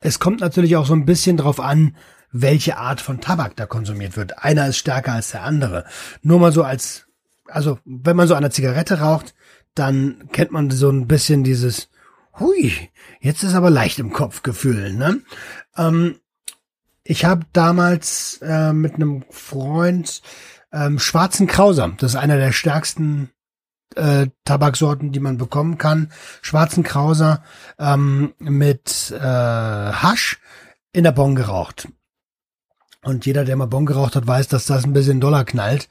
[0.00, 1.96] es kommt natürlich auch so ein bisschen drauf an,
[2.30, 4.38] welche Art von Tabak da konsumiert wird.
[4.38, 5.84] Einer ist stärker als der andere.
[6.22, 7.06] Nur mal so als,
[7.46, 9.34] also wenn man so eine Zigarette raucht,
[9.74, 11.88] dann kennt man so ein bisschen dieses,
[12.38, 12.72] hui,
[13.20, 15.20] jetzt ist aber leicht im Kopf Gefühl, ne?
[15.76, 16.16] Ähm,
[17.04, 20.22] ich habe damals äh, mit einem Freund
[20.72, 23.30] ähm, schwarzen Krauser, das ist einer der stärksten
[23.94, 26.10] äh, Tabaksorten, die man bekommen kann,
[26.42, 27.42] schwarzen Krauser
[27.78, 30.38] ähm, mit äh, Hasch
[30.92, 31.88] in der Bon geraucht.
[33.02, 35.88] Und jeder, der mal Bon geraucht hat, weiß, dass das ein bisschen Dollar knallt,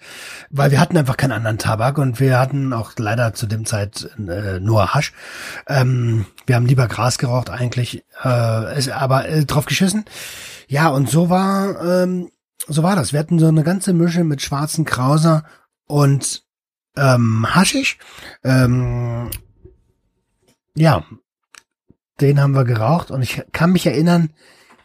[0.50, 4.10] weil wir hatten einfach keinen anderen Tabak und wir hatten auch leider zu dem Zeit
[4.18, 5.14] äh, nur Hasch.
[5.66, 10.04] Ähm, wir haben lieber Gras geraucht eigentlich, äh, ist aber äh, drauf geschissen.
[10.68, 12.32] Ja, und so war ähm,
[12.68, 13.14] so war das.
[13.14, 15.44] Wir hatten so eine ganze Mische mit schwarzen Krauser
[15.88, 16.45] und
[16.98, 17.98] ähm, Haschisch.
[18.44, 19.30] Ähm,
[20.76, 21.04] ja,
[22.22, 24.32] den haben wir geraucht und ich kann mich erinnern,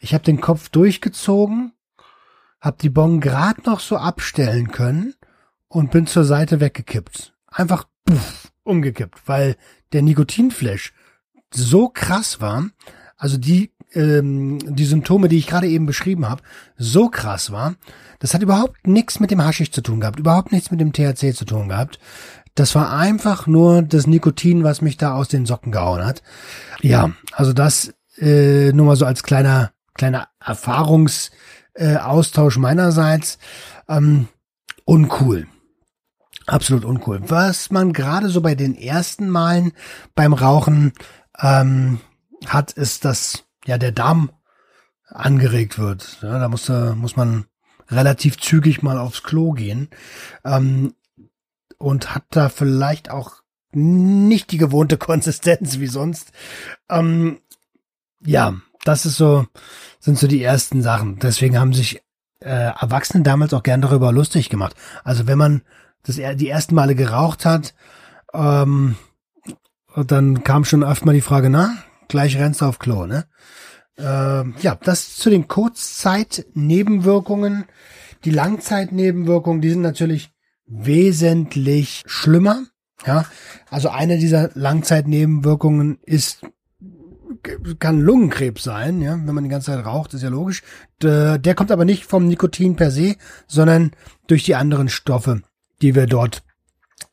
[0.00, 1.72] ich habe den Kopf durchgezogen
[2.60, 5.14] hab die Bon grad noch so abstellen können
[5.68, 7.34] und bin zur Seite weggekippt.
[7.46, 9.56] Einfach puff, umgekippt, weil
[9.92, 10.92] der Nikotinflash
[11.52, 12.66] so krass war,
[13.16, 16.42] also die ähm, die Symptome, die ich gerade eben beschrieben habe,
[16.76, 17.74] so krass war,
[18.20, 21.34] das hat überhaupt nichts mit dem Haschisch zu tun gehabt, überhaupt nichts mit dem THC
[21.34, 21.98] zu tun gehabt.
[22.54, 26.22] Das war einfach nur das Nikotin, was mich da aus den Socken gehauen hat.
[26.82, 31.30] Ja, also das äh, nur mal so als kleiner kleiner Erfahrungs
[31.74, 31.98] äh,
[32.58, 33.38] meinerseits.
[33.88, 34.28] Ähm,
[34.84, 35.46] uncool.
[36.46, 37.20] Absolut uncool.
[37.28, 39.72] Was man gerade so bei den ersten Malen
[40.14, 40.92] beim Rauchen
[41.38, 42.00] ähm,
[42.46, 44.30] hat, ist, dass ja der Darm
[45.06, 46.18] angeregt wird.
[46.22, 47.44] Ja, da muss, muss man
[47.90, 49.88] relativ zügig mal aufs Klo gehen
[50.44, 50.94] ähm,
[51.78, 56.32] und hat da vielleicht auch nicht die gewohnte Konsistenz wie sonst.
[56.88, 57.40] Ähm,
[58.24, 59.46] ja, das ist so,
[59.98, 61.18] sind so die ersten Sachen.
[61.18, 62.02] Deswegen haben sich
[62.40, 64.74] äh, Erwachsene damals auch gern darüber lustig gemacht.
[65.04, 65.62] Also wenn man
[66.02, 67.74] das die ersten Male geraucht hat,
[68.32, 68.96] ähm,
[69.94, 71.76] dann kam schon oft mal die Frage, na,
[72.08, 73.26] gleich rennst du auf Klo, ne?
[74.00, 77.64] Ähm, ja, das zu den Kurzzeitnebenwirkungen.
[78.24, 80.30] Die Langzeitnebenwirkungen, die sind natürlich
[80.66, 82.64] wesentlich schlimmer.
[83.06, 83.24] Ja,
[83.70, 86.44] also eine dieser Langzeitnebenwirkungen ist
[87.78, 90.62] kann Lungenkrebs sein, ja, wenn man die ganze Zeit raucht, ist ja logisch.
[91.00, 93.92] Der, der kommt aber nicht vom Nikotin per se, sondern
[94.26, 95.42] durch die anderen Stoffe,
[95.80, 96.42] die wir dort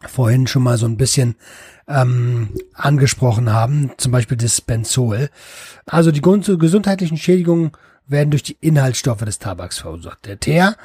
[0.06, 1.36] vorhin schon mal so ein bisschen
[1.88, 5.30] ähm, angesprochen haben, zum Beispiel das Benzol.
[5.86, 7.72] Also die gesundheitlichen Schädigungen
[8.08, 10.26] werden durch die Inhaltsstoffe des Tabaks verursacht.
[10.26, 10.76] Der Teer,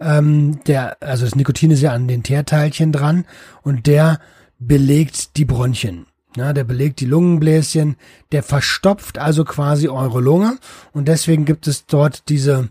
[0.00, 3.24] ähm, der, also das Nikotin ist ja an den Teerteilchen dran
[3.62, 4.20] und der
[4.58, 6.06] belegt die Bronchien.
[6.34, 7.96] Ja, der belegt die Lungenbläschen,
[8.32, 10.56] der verstopft also quasi eure Lunge
[10.92, 12.70] und deswegen gibt es dort diese,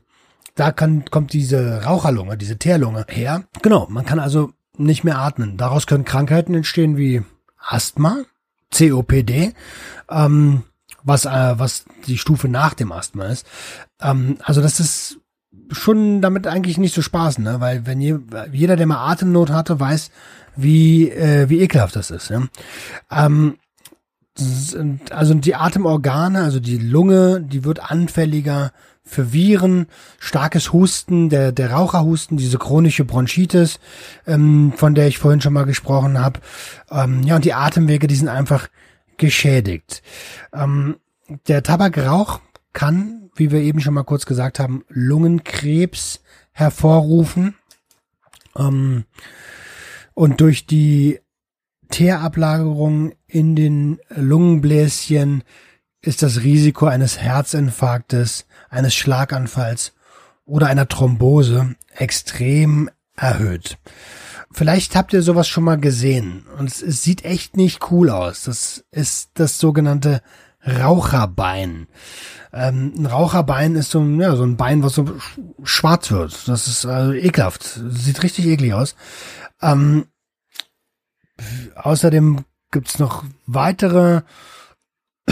[0.55, 3.43] da kann, kommt diese Raucherlunge, diese Teerlunge her.
[3.61, 5.57] Genau, man kann also nicht mehr atmen.
[5.57, 7.21] Daraus können Krankheiten entstehen wie
[7.65, 8.23] Asthma,
[8.73, 9.53] COPD,
[10.09, 10.63] ähm,
[11.03, 13.45] was, äh, was die Stufe nach dem Asthma ist.
[14.01, 15.17] Ähm, also das ist
[15.71, 17.59] schon damit eigentlich nicht zu spaßen, ne?
[17.59, 18.19] weil wenn je,
[18.51, 20.11] jeder, der mal Atemnot hatte, weiß,
[20.55, 22.29] wie, äh, wie ekelhaft das ist.
[22.29, 22.43] Ja?
[23.09, 23.57] Ähm,
[25.11, 28.71] also die Atemorgane, also die Lunge, die wird anfälliger
[29.03, 29.87] für Viren,
[30.19, 33.79] starkes Husten, der, der Raucherhusten, diese chronische Bronchitis,
[34.27, 36.39] ähm, von der ich vorhin schon mal gesprochen habe.
[36.89, 38.69] Ähm, ja, und die Atemwege, die sind einfach
[39.17, 40.01] geschädigt.
[40.53, 40.97] Ähm,
[41.47, 42.39] der Tabakrauch
[42.73, 47.55] kann, wie wir eben schon mal kurz gesagt haben, Lungenkrebs hervorrufen.
[48.57, 49.05] Ähm,
[50.13, 51.19] und durch die
[51.91, 55.43] Teerablagerung in den Lungenbläschen
[56.01, 59.93] ist das Risiko eines Herzinfarktes, eines Schlaganfalls
[60.45, 63.77] oder einer Thrombose extrem erhöht.
[64.51, 68.43] Vielleicht habt ihr sowas schon mal gesehen und es, sieht echt nicht cool aus.
[68.43, 70.21] Das ist das sogenannte
[70.65, 71.87] Raucherbein.
[72.53, 75.17] Ähm, ein Raucherbein ist so, ja, so ein Bein, was so
[75.63, 76.47] schwarz wird.
[76.47, 77.79] Das ist also ekelhaft.
[77.89, 78.95] Sieht richtig eklig aus.
[79.61, 80.05] Ähm,
[81.75, 84.21] außerdem gibt's noch weitere,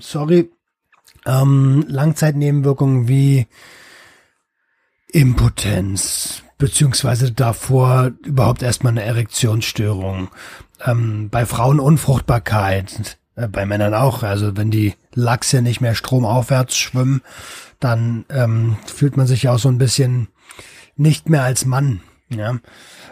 [0.00, 0.50] sorry,
[1.26, 3.46] ähm, Langzeitnebenwirkungen wie
[5.08, 10.28] Impotenz, beziehungsweise davor überhaupt erstmal eine Erektionsstörung.
[10.84, 14.22] Ähm, bei Frauen Unfruchtbarkeit, äh, bei Männern auch.
[14.22, 17.22] Also wenn die Lachse nicht mehr stromaufwärts schwimmen,
[17.80, 20.28] dann ähm, fühlt man sich ja auch so ein bisschen
[20.96, 22.00] nicht mehr als Mann.
[22.36, 22.58] Ja.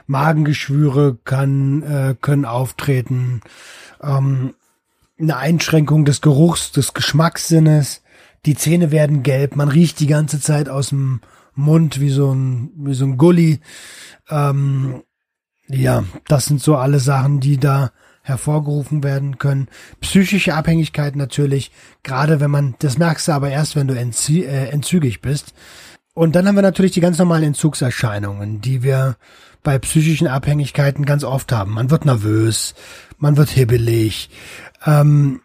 [0.07, 3.41] Magengeschwüre kann, äh, können auftreten,
[4.03, 4.55] ähm,
[5.19, 8.03] eine Einschränkung des Geruchs, des Geschmackssinnes,
[8.45, 11.21] die Zähne werden gelb, man riecht die ganze Zeit aus dem
[11.55, 13.61] Mund wie so ein, wie so ein Gully.
[14.29, 15.03] Ähm,
[15.69, 19.69] ja, das sind so alle Sachen, die da hervorgerufen werden können.
[20.01, 25.21] Psychische Abhängigkeit natürlich, gerade wenn man, das merkst du aber erst, wenn du äh, entzügig
[25.21, 25.55] bist.
[26.15, 29.17] Und dann haben wir natürlich die ganz normalen Entzugserscheinungen, die wir
[29.63, 31.73] bei psychischen Abhängigkeiten ganz oft haben.
[31.73, 32.75] Man wird nervös,
[33.19, 34.29] man wird hibbelig,
[34.85, 35.41] ähm,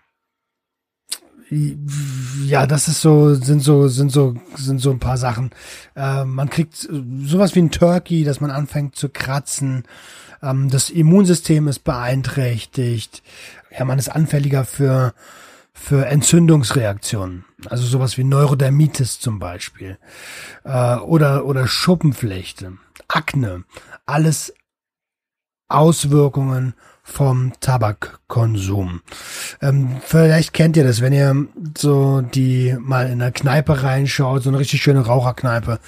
[1.49, 5.51] ja, das ist so, sind so, sind so, sind so ein paar Sachen.
[5.95, 9.84] Äh, man kriegt sowas wie ein Turkey, dass man anfängt zu kratzen.
[10.43, 13.23] Ähm, das Immunsystem ist beeinträchtigt.
[13.71, 15.13] Ja, man ist anfälliger für,
[15.80, 17.46] für Entzündungsreaktionen.
[17.70, 19.98] Also sowas wie Neurodermitis zum Beispiel.
[20.63, 22.74] Äh, oder, oder Schuppenflechte.
[23.08, 23.63] Akne.
[24.06, 24.54] Alles
[25.70, 29.02] Auswirkungen vom Tabakkonsum.
[29.62, 34.50] Ähm, vielleicht kennt ihr das, wenn ihr so die mal in einer Kneipe reinschaut, so
[34.50, 35.80] eine richtig schöne Raucherkneipe,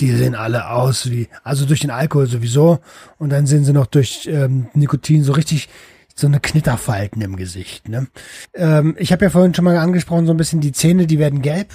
[0.00, 2.80] die sehen alle aus wie, also durch den Alkohol sowieso
[3.18, 5.68] und dann sehen sie noch durch ähm, Nikotin so richtig
[6.18, 7.88] so eine Knitterfalten im Gesicht.
[7.88, 8.08] Ne?
[8.54, 11.42] Ähm, ich habe ja vorhin schon mal angesprochen, so ein bisschen die Zähne, die werden
[11.42, 11.72] gelb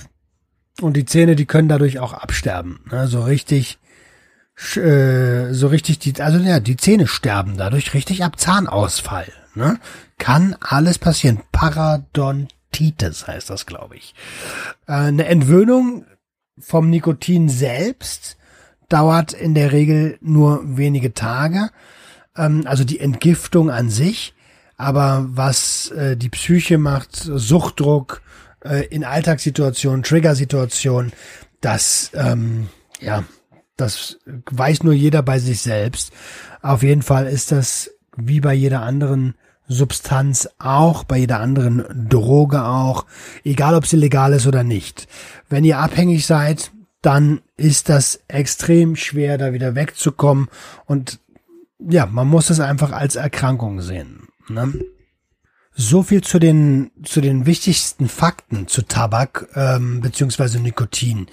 [0.81, 2.79] und die Zähne, die können dadurch auch absterben.
[2.91, 3.07] Ne?
[3.07, 3.77] So richtig
[4.75, 9.31] äh, so richtig die, also ja, die Zähne sterben dadurch richtig ab Zahnausfall.
[9.55, 9.79] Ne?
[10.17, 11.41] Kann alles passieren.
[11.51, 14.13] Parodontitis heißt das, glaube ich.
[14.87, 16.05] Äh, eine Entwöhnung
[16.59, 18.37] vom Nikotin selbst
[18.87, 21.69] dauert in der Regel nur wenige Tage.
[22.37, 24.33] Ähm, also die Entgiftung an sich.
[24.77, 28.21] Aber was äh, die Psyche macht, Suchtdruck
[28.63, 31.11] äh, in Alltagssituationen, Triggersituationen,
[31.61, 33.23] das ähm, ja
[33.81, 36.11] das weiß nur jeder bei sich selbst.
[36.61, 39.35] Auf jeden Fall ist das wie bei jeder anderen
[39.67, 43.05] Substanz auch, bei jeder anderen Droge auch,
[43.43, 45.07] egal ob sie legal ist oder nicht.
[45.49, 50.49] Wenn ihr abhängig seid, dann ist das extrem schwer, da wieder wegzukommen.
[50.85, 51.19] Und
[51.89, 54.27] ja, man muss es einfach als Erkrankung sehen.
[54.49, 54.73] Ne?
[55.73, 61.27] So viel zu den, zu den wichtigsten Fakten zu Tabak ähm, beziehungsweise Nikotin.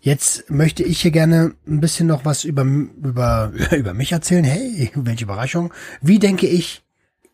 [0.00, 4.44] Jetzt möchte ich hier gerne ein bisschen noch was über, über, über mich erzählen.
[4.44, 5.72] Hey, welche Überraschung.
[6.00, 6.82] Wie denke ich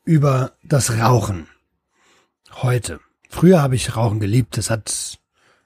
[0.05, 1.47] über das Rauchen
[2.63, 3.01] heute?
[3.31, 4.57] Früher habe ich Rauchen geliebt.
[4.57, 5.19] Das hat,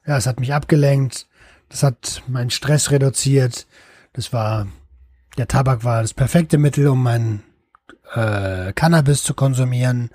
[0.07, 1.27] ja, es hat mich abgelenkt.
[1.69, 3.67] Das hat meinen Stress reduziert.
[4.13, 4.67] Das war,
[5.39, 7.43] der Tabak war das perfekte Mittel, um mein
[8.15, 10.11] äh, Cannabis zu konsumieren.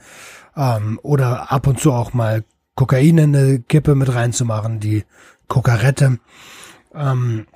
[0.55, 2.43] Ähm, oder ab und zu auch mal
[2.75, 5.03] Kokain in eine Kippe mit reinzumachen, die
[5.47, 6.19] Kokarette.
[6.93, 7.47] Ähm,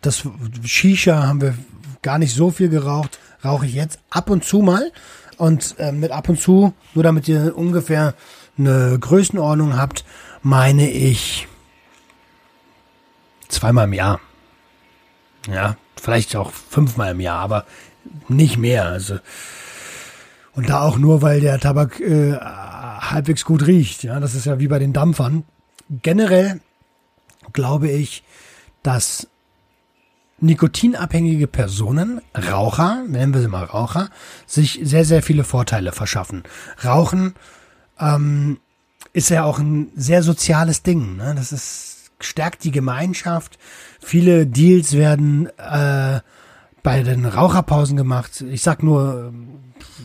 [0.00, 0.22] das
[0.64, 1.54] Shisha haben wir
[2.02, 3.18] gar nicht so viel geraucht.
[3.44, 4.90] Rauche ich jetzt ab und zu mal.
[5.36, 8.14] Und äh, mit ab und zu, nur damit ihr ungefähr
[8.56, 10.04] eine Größenordnung habt,
[10.42, 11.46] meine ich
[13.48, 14.20] zweimal im Jahr.
[15.46, 17.64] Ja, vielleicht auch fünfmal im Jahr, aber
[18.28, 18.86] nicht mehr.
[18.86, 19.18] Also
[20.54, 24.02] und da auch nur, weil der Tabak äh, halbwegs gut riecht.
[24.02, 25.44] Ja, das ist ja wie bei den Dampfern.
[26.02, 26.60] Generell
[27.52, 28.24] glaube ich,
[28.82, 29.28] dass
[30.40, 34.10] nikotinabhängige Personen, Raucher, nennen wir sie mal Raucher,
[34.46, 36.44] sich sehr, sehr viele Vorteile verschaffen.
[36.84, 37.34] Rauchen
[37.98, 38.58] ähm,
[39.12, 41.16] ist ja auch ein sehr soziales Ding.
[41.16, 41.34] Ne?
[41.36, 43.58] Das ist, stärkt die Gemeinschaft.
[44.08, 46.20] Viele Deals werden äh,
[46.82, 48.40] bei den Raucherpausen gemacht.
[48.40, 49.34] Ich sag nur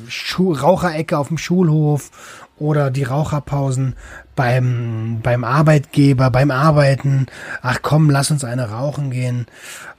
[0.09, 2.11] Schu Raucherecke auf dem Schulhof
[2.59, 3.95] oder die Raucherpausen
[4.35, 7.27] beim, beim Arbeitgeber, beim Arbeiten.
[7.61, 9.45] Ach komm, lass uns eine rauchen gehen.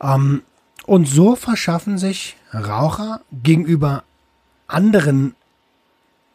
[0.03, 0.43] Ähm,
[0.85, 4.05] und so verschaffen sich Raucher gegenüber
[4.67, 5.35] anderen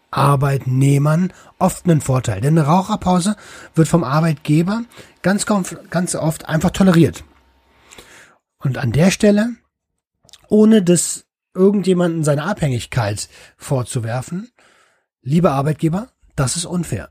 [0.10, 2.42] Arbeitnehmern oft einen Vorteil.
[2.42, 3.36] Denn eine Raucherpause
[3.76, 4.82] wird vom Arbeitgeber
[5.22, 5.46] ganz,
[5.92, 7.24] ganz oft einfach toleriert.
[8.60, 9.50] Und an der Stelle,
[10.48, 14.50] ohne das irgendjemanden seine Abhängigkeit vorzuwerfen,
[15.22, 17.10] lieber Arbeitgeber, das ist unfair.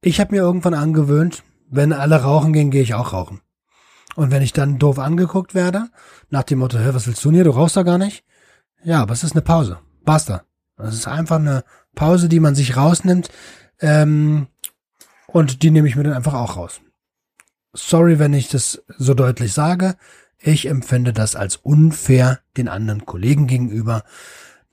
[0.00, 3.40] Ich habe mir irgendwann angewöhnt, wenn alle rauchen gehen, gehe ich auch rauchen.
[4.16, 5.88] Und wenn ich dann doof angeguckt werde,
[6.30, 8.24] nach dem Motto, hä, was willst du denn hier, du rauchst da gar nicht?
[8.84, 9.80] Ja, aber es ist eine Pause.
[10.04, 10.44] Basta.
[10.76, 13.30] Das ist einfach eine Pause, die man sich rausnimmt.
[13.80, 14.48] Ähm,
[15.26, 16.80] und die nehme ich mir dann einfach auch raus.
[17.72, 19.96] Sorry, wenn ich das so deutlich sage.
[20.46, 24.04] Ich empfinde das als unfair den anderen Kollegen gegenüber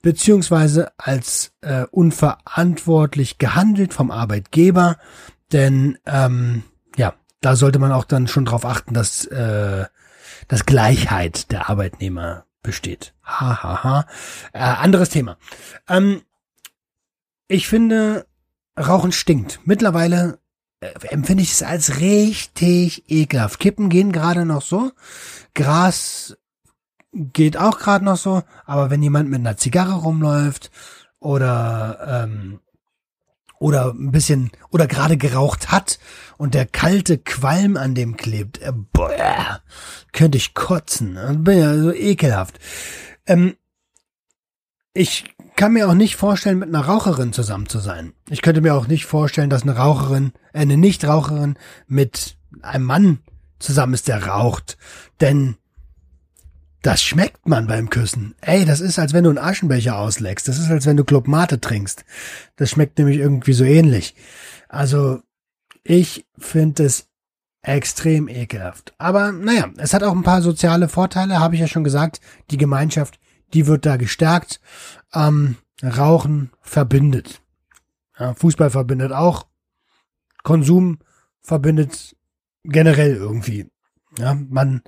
[0.02, 4.98] beziehungsweise als äh, unverantwortlich gehandelt vom Arbeitgeber,
[5.52, 6.64] denn ähm,
[6.96, 9.86] ja, da sollte man auch dann schon darauf achten, dass äh,
[10.48, 13.14] dass Gleichheit der Arbeitnehmer besteht.
[13.24, 14.06] Ha, ha, ha.
[14.52, 15.38] Äh, anderes Thema.
[15.88, 16.20] Ähm,
[17.48, 18.26] ich finde,
[18.78, 19.60] Rauchen stinkt.
[19.64, 20.38] Mittlerweile
[21.08, 23.60] empfinde ich es als richtig ekelhaft.
[23.60, 24.92] Kippen gehen gerade noch so.
[25.54, 26.36] Gras
[27.12, 30.70] geht auch gerade noch so, aber wenn jemand mit einer Zigarre rumläuft
[31.20, 32.60] oder ähm,
[33.58, 36.00] oder ein bisschen oder gerade geraucht hat
[36.36, 39.60] und der kalte Qualm an dem klebt, äh, boah,
[40.12, 41.16] könnte ich kotzen.
[41.44, 42.58] Bin ja so ekelhaft.
[43.24, 43.54] Ähm,
[44.94, 45.24] ich
[45.56, 48.12] kann mir auch nicht vorstellen, mit einer Raucherin zusammen zu sein.
[48.28, 53.18] Ich könnte mir auch nicht vorstellen, dass eine Raucherin, äh, eine Nichtraucherin mit einem Mann
[53.58, 54.76] zusammen ist, der raucht.
[55.20, 55.56] Denn
[56.82, 58.34] das schmeckt man beim Küssen.
[58.40, 60.48] Ey, das ist, als wenn du einen Aschenbecher ausleckst.
[60.48, 62.04] Das ist, als wenn du Club Mate trinkst.
[62.56, 64.16] Das schmeckt nämlich irgendwie so ähnlich.
[64.68, 65.20] Also,
[65.84, 67.08] ich finde es
[67.62, 68.94] extrem ekelhaft.
[68.98, 72.20] Aber naja, es hat auch ein paar soziale Vorteile, habe ich ja schon gesagt.
[72.50, 73.20] Die Gemeinschaft,
[73.54, 74.60] die wird da gestärkt.
[75.12, 77.40] Ähm, Rauchen verbindet.
[78.18, 79.46] Ja, Fußball verbindet auch.
[80.42, 80.98] Konsum
[81.40, 82.16] verbindet
[82.64, 83.70] generell irgendwie.
[84.18, 84.82] Ja, man,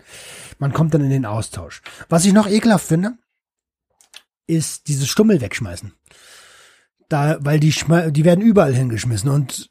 [0.58, 1.82] man kommt dann in den Austausch.
[2.08, 3.16] Was ich noch ekelhaft finde,
[4.46, 5.92] ist dieses Stummel wegschmeißen.
[7.08, 7.74] Da, weil die,
[8.10, 9.70] die werden überall hingeschmissen und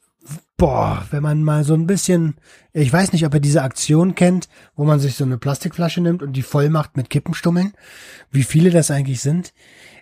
[0.56, 2.36] boah, wenn man mal so ein bisschen,
[2.72, 6.22] ich weiß nicht, ob ihr diese Aktion kennt, wo man sich so eine Plastikflasche nimmt
[6.22, 7.72] und die voll macht mit Kippenstummeln,
[8.30, 9.52] wie viele das eigentlich sind.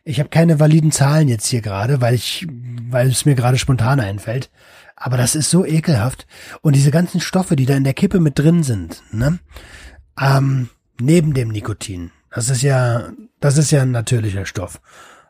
[0.04, 2.46] Ich habe keine validen Zahlen jetzt hier gerade, weil ich,
[2.88, 4.50] weil es mir gerade spontan einfällt.
[4.96, 6.26] Aber das ist so ekelhaft.
[6.60, 9.38] Und diese ganzen Stoffe, die da in der Kippe mit drin sind, ne?
[10.20, 10.68] Ähm,
[11.00, 12.10] neben dem Nikotin.
[12.30, 14.80] Das ist ja, das ist ja ein natürlicher Stoff.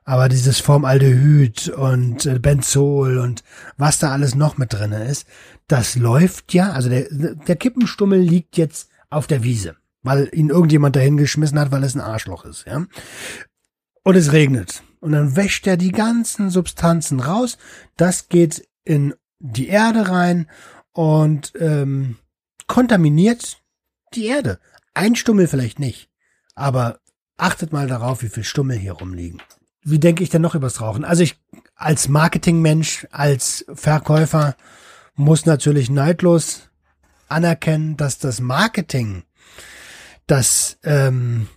[0.05, 3.45] Aber dieses Formaldehyd und äh, Benzol und
[3.77, 5.27] was da alles noch mit drinne ist,
[5.69, 10.97] das läuft ja, also der, der Kippenstummel liegt jetzt auf der Wiese, weil ihn irgendjemand
[10.97, 12.85] dahin geschmissen hat, weil es ein Arschloch ist, ja.
[14.05, 14.83] Und es regnet.
[15.01, 17.59] Und dann wäscht er die ganzen Substanzen raus.
[17.97, 20.49] Das geht in die Erde rein
[20.93, 22.17] und ähm,
[22.67, 23.63] kontaminiert
[24.15, 24.59] die Erde.
[24.95, 26.11] Ein Stummel vielleicht nicht,
[26.55, 27.01] aber
[27.37, 29.41] achtet mal darauf, wie viel Stummel hier rumliegen.
[29.85, 31.05] Wie denke ich denn noch übers Rauchen?
[31.05, 31.41] Also ich
[31.75, 34.57] als Marketingmensch, als Verkäufer
[35.15, 36.71] muss natürlich neidlos
[37.29, 39.25] anerkennen, dass das Marketing,
[40.27, 41.49] das ähm,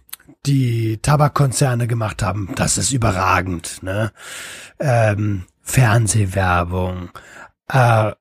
[0.46, 3.84] die Tabakkonzerne gemacht haben, das ist überragend.
[3.84, 4.12] Ne?
[4.80, 7.10] Ähm, Fernsehwerbung,
[7.68, 8.12] äh,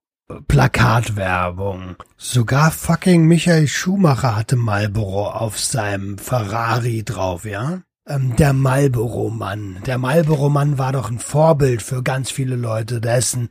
[0.48, 1.96] Plakatwerbung.
[2.16, 7.82] Sogar fucking Michael Schumacher hatte Marlboro auf seinem Ferrari drauf, ja?
[8.06, 9.82] Ähm, der Marlboro-Mann.
[9.86, 13.00] Der Marlboro-Mann war doch ein Vorbild für ganz viele Leute.
[13.00, 13.48] Der ist ein,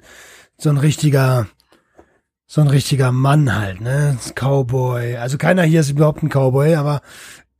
[0.58, 1.47] so ein richtiger,
[2.45, 4.18] so ein richtiger Mann halt, ne?
[4.36, 5.18] Cowboy.
[5.18, 7.01] Also keiner hier ist überhaupt ein Cowboy, aber,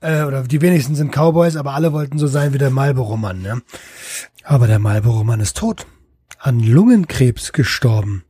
[0.02, 3.62] äh, oder die wenigsten sind Cowboys, aber alle wollten so sein wie der Marlboro-Mann, ne?
[4.44, 5.88] Aber der Marlboro-Mann ist tot
[6.38, 8.26] an Lungenkrebs gestorben.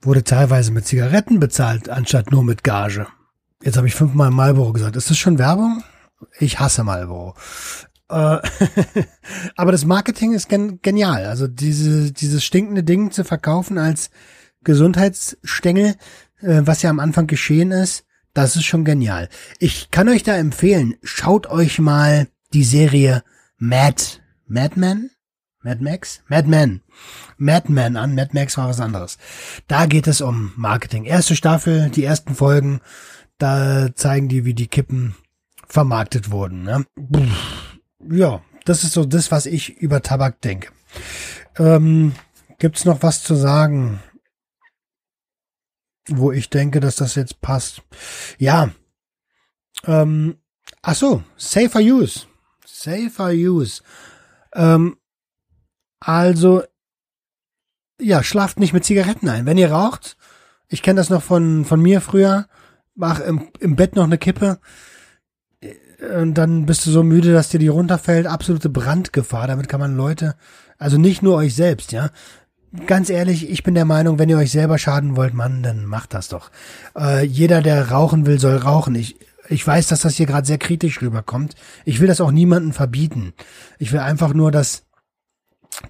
[0.00, 3.08] Wurde teilweise mit Zigaretten bezahlt, anstatt nur mit Gage.
[3.62, 4.96] Jetzt habe ich fünfmal Marlboro gesagt.
[4.96, 5.82] Ist das schon Werbung?
[6.38, 7.34] Ich hasse Marlboro.
[8.10, 8.40] Äh,
[9.56, 11.26] aber das Marketing ist gen genial.
[11.26, 14.10] Also diese, dieses stinkende Ding zu verkaufen als
[14.64, 15.94] Gesundheitsstängel,
[16.40, 18.04] äh, was ja am Anfang geschehen ist,
[18.34, 19.28] das ist schon genial.
[19.58, 23.22] Ich kann euch da empfehlen, schaut euch mal die Serie
[23.58, 24.02] Mad,
[24.46, 25.10] Madman?
[25.62, 26.22] Mad Max?
[26.28, 26.80] Madman.
[27.36, 28.14] Madman an.
[28.14, 29.18] Mad Max war was anderes.
[29.68, 31.04] Da geht es um Marketing.
[31.04, 32.80] Erste Staffel, die ersten Folgen,
[33.36, 35.14] da zeigen die, wie die Kippen
[35.68, 36.62] vermarktet wurden.
[36.62, 36.86] Ne?
[38.08, 40.70] Ja, das ist so das, was ich über Tabak denke.
[41.58, 42.14] Ähm,
[42.58, 44.00] gibt's noch was zu sagen,
[46.08, 47.82] wo ich denke, dass das jetzt passt?
[48.38, 48.70] Ja.
[49.84, 50.38] Ähm,
[50.82, 52.26] ach so, safer use.
[52.64, 53.82] Safer use.
[54.54, 54.96] Ähm,
[56.00, 56.62] also,
[58.00, 59.46] ja, schlaft nicht mit Zigaretten ein.
[59.46, 60.16] Wenn ihr raucht,
[60.68, 62.48] ich kenne das noch von, von mir früher,
[62.94, 64.60] mach im, im Bett noch eine Kippe,
[66.00, 68.26] und dann bist du so müde, dass dir die runterfällt.
[68.26, 69.46] Absolute Brandgefahr.
[69.46, 70.34] Damit kann man Leute,
[70.78, 72.10] also nicht nur euch selbst, ja.
[72.86, 76.14] Ganz ehrlich, ich bin der Meinung, wenn ihr euch selber schaden wollt, Mann, dann macht
[76.14, 76.50] das doch.
[76.96, 78.94] Äh, jeder, der rauchen will, soll rauchen.
[78.94, 79.16] Ich,
[79.48, 81.56] ich weiß, dass das hier gerade sehr kritisch rüberkommt.
[81.84, 83.32] Ich will das auch niemandem verbieten.
[83.78, 84.84] Ich will einfach nur, dass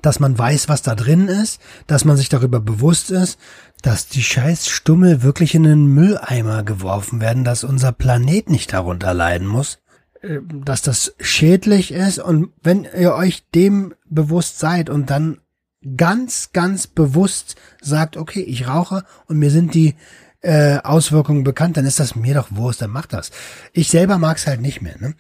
[0.03, 3.39] dass man weiß, was da drin ist, dass man sich darüber bewusst ist,
[3.83, 9.15] dass die scheiß Stummel wirklich in den Mülleimer geworfen werden, dass unser Planet nicht darunter
[9.15, 9.79] leiden muss,
[10.23, 15.39] dass das schädlich ist und wenn ihr euch dem bewusst seid und dann
[15.97, 19.95] ganz, ganz bewusst sagt, okay, ich rauche und mir sind die
[20.43, 23.31] äh, Auswirkungen bekannt, dann ist das mir doch Wurst, dann macht das.
[23.73, 24.97] Ich selber mag's halt nicht mehr.
[24.99, 25.15] Ne?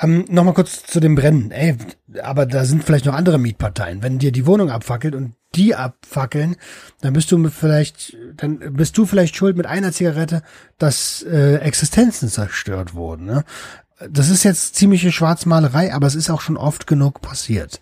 [0.00, 1.50] Ähm, Nochmal kurz zu dem Brennen.
[1.50, 1.76] Ey,
[2.22, 4.02] aber da sind vielleicht noch andere Mietparteien.
[4.02, 6.56] Wenn dir die Wohnung abfackelt und die abfackeln,
[7.00, 10.42] dann bist du vielleicht, dann bist du vielleicht schuld mit einer Zigarette,
[10.78, 13.26] dass äh, Existenzen zerstört wurden.
[13.26, 13.44] Ne?
[14.08, 17.80] Das ist jetzt ziemliche Schwarzmalerei, aber es ist auch schon oft genug passiert.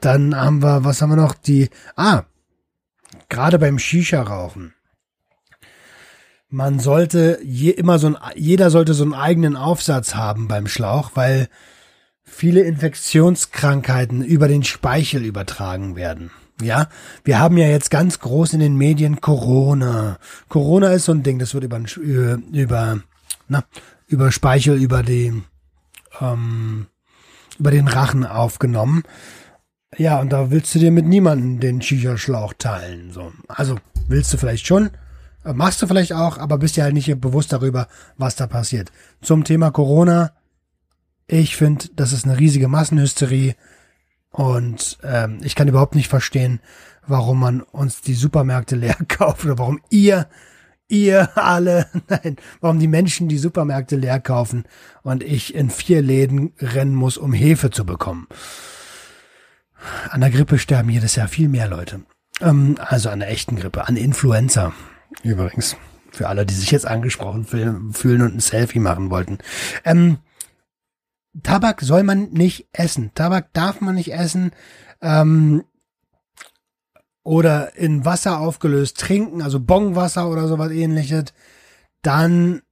[0.00, 1.34] Dann haben wir, was haben wir noch?
[1.34, 2.22] Die, ah,
[3.28, 4.74] gerade beim Shisha-Rauchen.
[6.48, 11.10] Man sollte je, immer so ein, jeder sollte so einen eigenen Aufsatz haben beim Schlauch,
[11.14, 11.48] weil
[12.22, 16.30] viele Infektionskrankheiten über den Speichel übertragen werden.
[16.62, 16.88] Ja,
[17.24, 20.18] wir haben ja jetzt ganz groß in den Medien Corona.
[20.48, 21.80] Corona ist so ein Ding, das wird über,
[22.52, 23.00] über,
[23.48, 23.64] na,
[24.06, 25.42] über Speichel, über die,
[26.20, 26.86] ähm,
[27.58, 29.02] über den Rachen aufgenommen.
[29.96, 33.12] Ja, und da willst du dir mit niemandem den Shisha-Schlauch teilen.
[33.12, 33.32] So.
[33.48, 33.76] Also
[34.08, 34.90] willst du vielleicht schon,
[35.44, 38.92] äh, machst du vielleicht auch, aber bist dir halt nicht bewusst darüber, was da passiert.
[39.22, 40.32] Zum Thema Corona.
[41.28, 43.54] Ich finde, das ist eine riesige Massenhysterie.
[44.30, 46.60] Und ähm, ich kann überhaupt nicht verstehen,
[47.06, 50.26] warum man uns die Supermärkte leer kauft oder warum ihr,
[50.88, 54.64] ihr alle, nein, warum die Menschen die Supermärkte leer kaufen
[55.02, 58.26] und ich in vier Läden rennen muss, um Hefe zu bekommen.
[60.10, 62.02] An der Grippe sterben jedes Jahr viel mehr Leute.
[62.40, 64.72] Ähm, also an der echten Grippe, an Influenza
[65.22, 65.76] übrigens.
[66.10, 69.38] Für alle, die sich jetzt angesprochen fühlen und ein Selfie machen wollten.
[69.84, 70.18] Ähm,
[71.42, 73.10] Tabak soll man nicht essen.
[73.14, 74.52] Tabak darf man nicht essen.
[75.02, 75.64] Ähm,
[77.26, 81.34] oder in Wasser aufgelöst trinken, also Bongwasser oder sowas ähnliches,
[82.02, 82.62] dann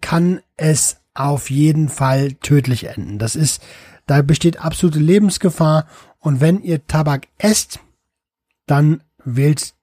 [0.00, 3.18] kann es auf jeden Fall tödlich enden.
[3.18, 3.62] Das ist,
[4.06, 5.86] da besteht absolute Lebensgefahr.
[6.20, 7.80] Und wenn ihr Tabak esst,
[8.64, 9.74] dann wählt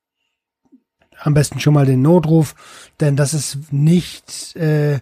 [1.20, 2.56] am besten schon mal den Notruf,
[3.00, 5.02] denn das ist nicht, äh,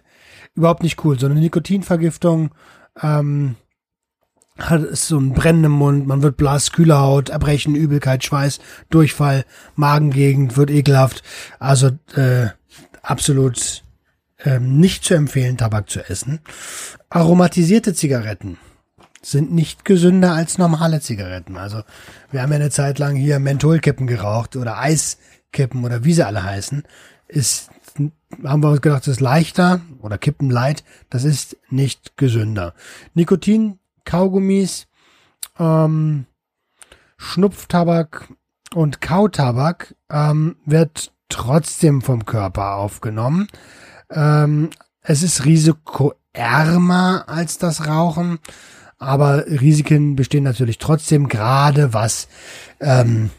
[0.54, 1.18] überhaupt nicht cool.
[1.18, 2.50] So eine Nikotinvergiftung
[3.02, 3.56] ähm,
[4.58, 9.44] hat es so einen brennenden Mund, man wird blass, kühle Haut, Erbrechen, Übelkeit, Schweiß, Durchfall,
[9.76, 11.22] Magengegend wird ekelhaft.
[11.58, 12.48] Also äh,
[13.02, 13.82] absolut
[14.44, 16.40] ähm, nicht zu empfehlen, Tabak zu essen.
[17.08, 18.58] Aromatisierte Zigaretten
[19.22, 21.56] sind nicht gesünder als normale Zigaretten.
[21.56, 21.82] Also
[22.30, 26.42] wir haben ja eine Zeit lang hier Mentholkippen geraucht oder Eiskippen oder wie sie alle
[26.42, 26.82] heißen.
[27.28, 27.70] Ist
[28.44, 32.74] haben wir uns gedacht, das ist leichter oder Kippenlight, das ist nicht gesünder.
[33.14, 34.86] Nikotin, Kaugummis,
[35.58, 36.26] ähm,
[37.16, 38.28] Schnupftabak
[38.74, 43.48] und Kautabak ähm, wird trotzdem vom Körper aufgenommen.
[44.10, 44.70] Ähm,
[45.02, 48.38] es ist risikoärmer als das Rauchen,
[48.98, 52.28] aber Risiken bestehen natürlich trotzdem, gerade was
[52.80, 53.30] ähm,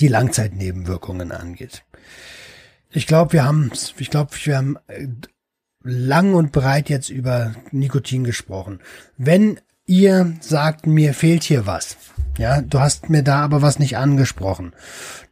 [0.00, 1.84] die Langzeitnebenwirkungen angeht.
[2.90, 5.06] Ich glaube, wir haben, ich glaube, wir haben äh,
[5.86, 8.80] lang und breit jetzt über Nikotin gesprochen.
[9.16, 11.96] Wenn ihr sagt, mir fehlt hier was,
[12.38, 14.72] ja, du hast mir da aber was nicht angesprochen,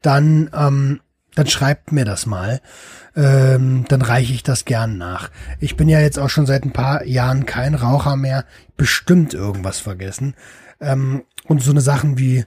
[0.00, 1.00] dann, ähm,
[1.34, 2.60] dann schreibt mir das mal.
[3.16, 5.30] Ähm, dann reiche ich das gern nach.
[5.60, 8.44] Ich bin ja jetzt auch schon seit ein paar Jahren kein Raucher mehr,
[8.76, 10.34] bestimmt irgendwas vergessen.
[10.80, 12.44] Ähm, und so eine Sachen wie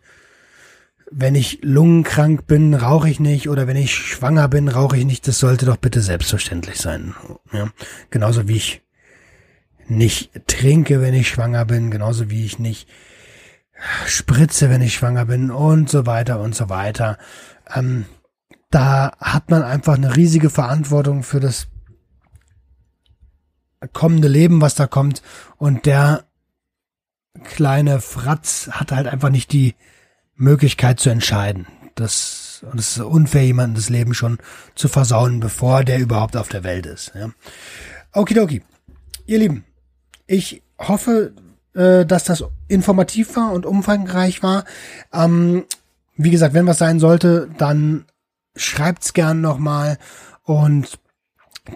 [1.12, 5.28] wenn ich lungenkrank bin, rauche ich nicht oder wenn ich schwanger bin, rauche ich nicht.
[5.28, 7.16] Das sollte doch bitte selbstverständlich sein.
[7.52, 7.70] Ja?
[8.10, 8.82] Genauso wie ich
[9.88, 12.90] nicht trinke, wenn ich schwanger bin, genauso wie ich nicht
[14.06, 17.18] spritze, wenn ich schwanger bin und so weiter und so weiter.
[17.74, 18.06] Ähm,
[18.70, 21.68] da hat man einfach eine riesige Verantwortung für das
[23.94, 25.22] kommende Leben, was da kommt.
[25.58, 26.26] Und der
[27.44, 29.76] kleine Fratz hat halt einfach nicht die
[30.38, 31.68] Möglichkeit zu entscheiden.
[31.96, 34.38] Das, es ist unfair, jemandem das Leben schon
[34.76, 37.12] zu versauen, bevor der überhaupt auf der Welt ist.
[37.16, 37.32] Ja.
[38.14, 38.64] Okidoki.
[39.26, 39.66] Ihr Lieben,
[40.28, 41.34] ich hoffe,
[41.74, 44.64] äh, dass das informativ war und umfangreich war.
[45.12, 45.66] Ähm,
[46.16, 48.06] wie gesagt, wenn was sein sollte, dann
[48.56, 49.98] schreibt's gern nochmal.
[50.44, 51.00] Und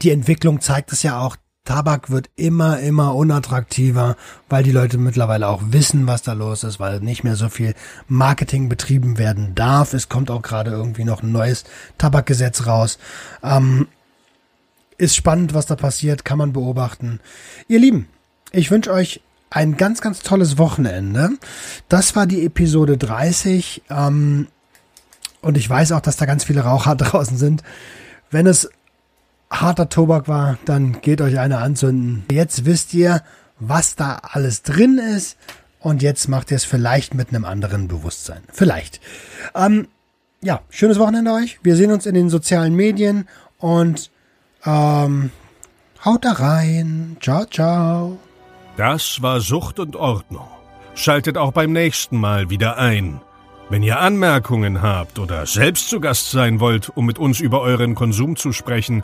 [0.02, 1.36] die Entwicklung zeigt es ja auch,
[1.72, 4.18] Tabak wird immer, immer unattraktiver,
[4.50, 7.76] weil die Leute mittlerweile auch wissen, was da los ist, weil nicht mehr so viel
[8.10, 9.94] Marketing betrieben werden darf.
[9.94, 11.64] Es kommt auch gerade irgendwie noch ein neues
[11.98, 13.00] Tabakgesetz raus.
[13.42, 13.88] Ähm,
[14.98, 17.22] ist spannend, was da passiert, kann man beobachten.
[17.70, 18.10] Ihr Lieben,
[18.52, 21.30] ich wünsche euch ein ganz, ganz tolles Wochenende.
[21.88, 23.84] Das war die Episode 30.
[23.90, 24.48] Ähm,
[25.42, 27.64] und ich weiß auch, dass da ganz viele Raucher draußen sind.
[28.30, 28.70] Wenn es
[29.52, 32.24] harter Tobak war, dann geht euch eine anzünden.
[32.32, 33.22] Jetzt wisst ihr,
[33.60, 35.38] was da alles drin ist
[35.80, 38.42] und jetzt macht ihr es vielleicht mit einem anderen Bewusstsein.
[38.52, 39.02] Vielleicht.
[39.54, 39.88] Ähm,
[40.42, 41.60] ja, schönes Wochenende euch.
[41.64, 43.28] Wir sehen uns in den sozialen Medien
[43.60, 44.10] und
[44.66, 45.32] ähm,
[46.04, 47.18] haut da rein.
[47.20, 48.18] Ciao, ciao.
[48.78, 50.48] Das war Sucht und Ordnung.
[50.96, 53.22] Schaltet auch beim nächsten Mal wieder ein.
[53.70, 57.96] Wenn ihr Anmerkungen habt oder selbst zu Gast sein wollt, um mit uns über euren
[57.96, 59.04] Konsum zu sprechen,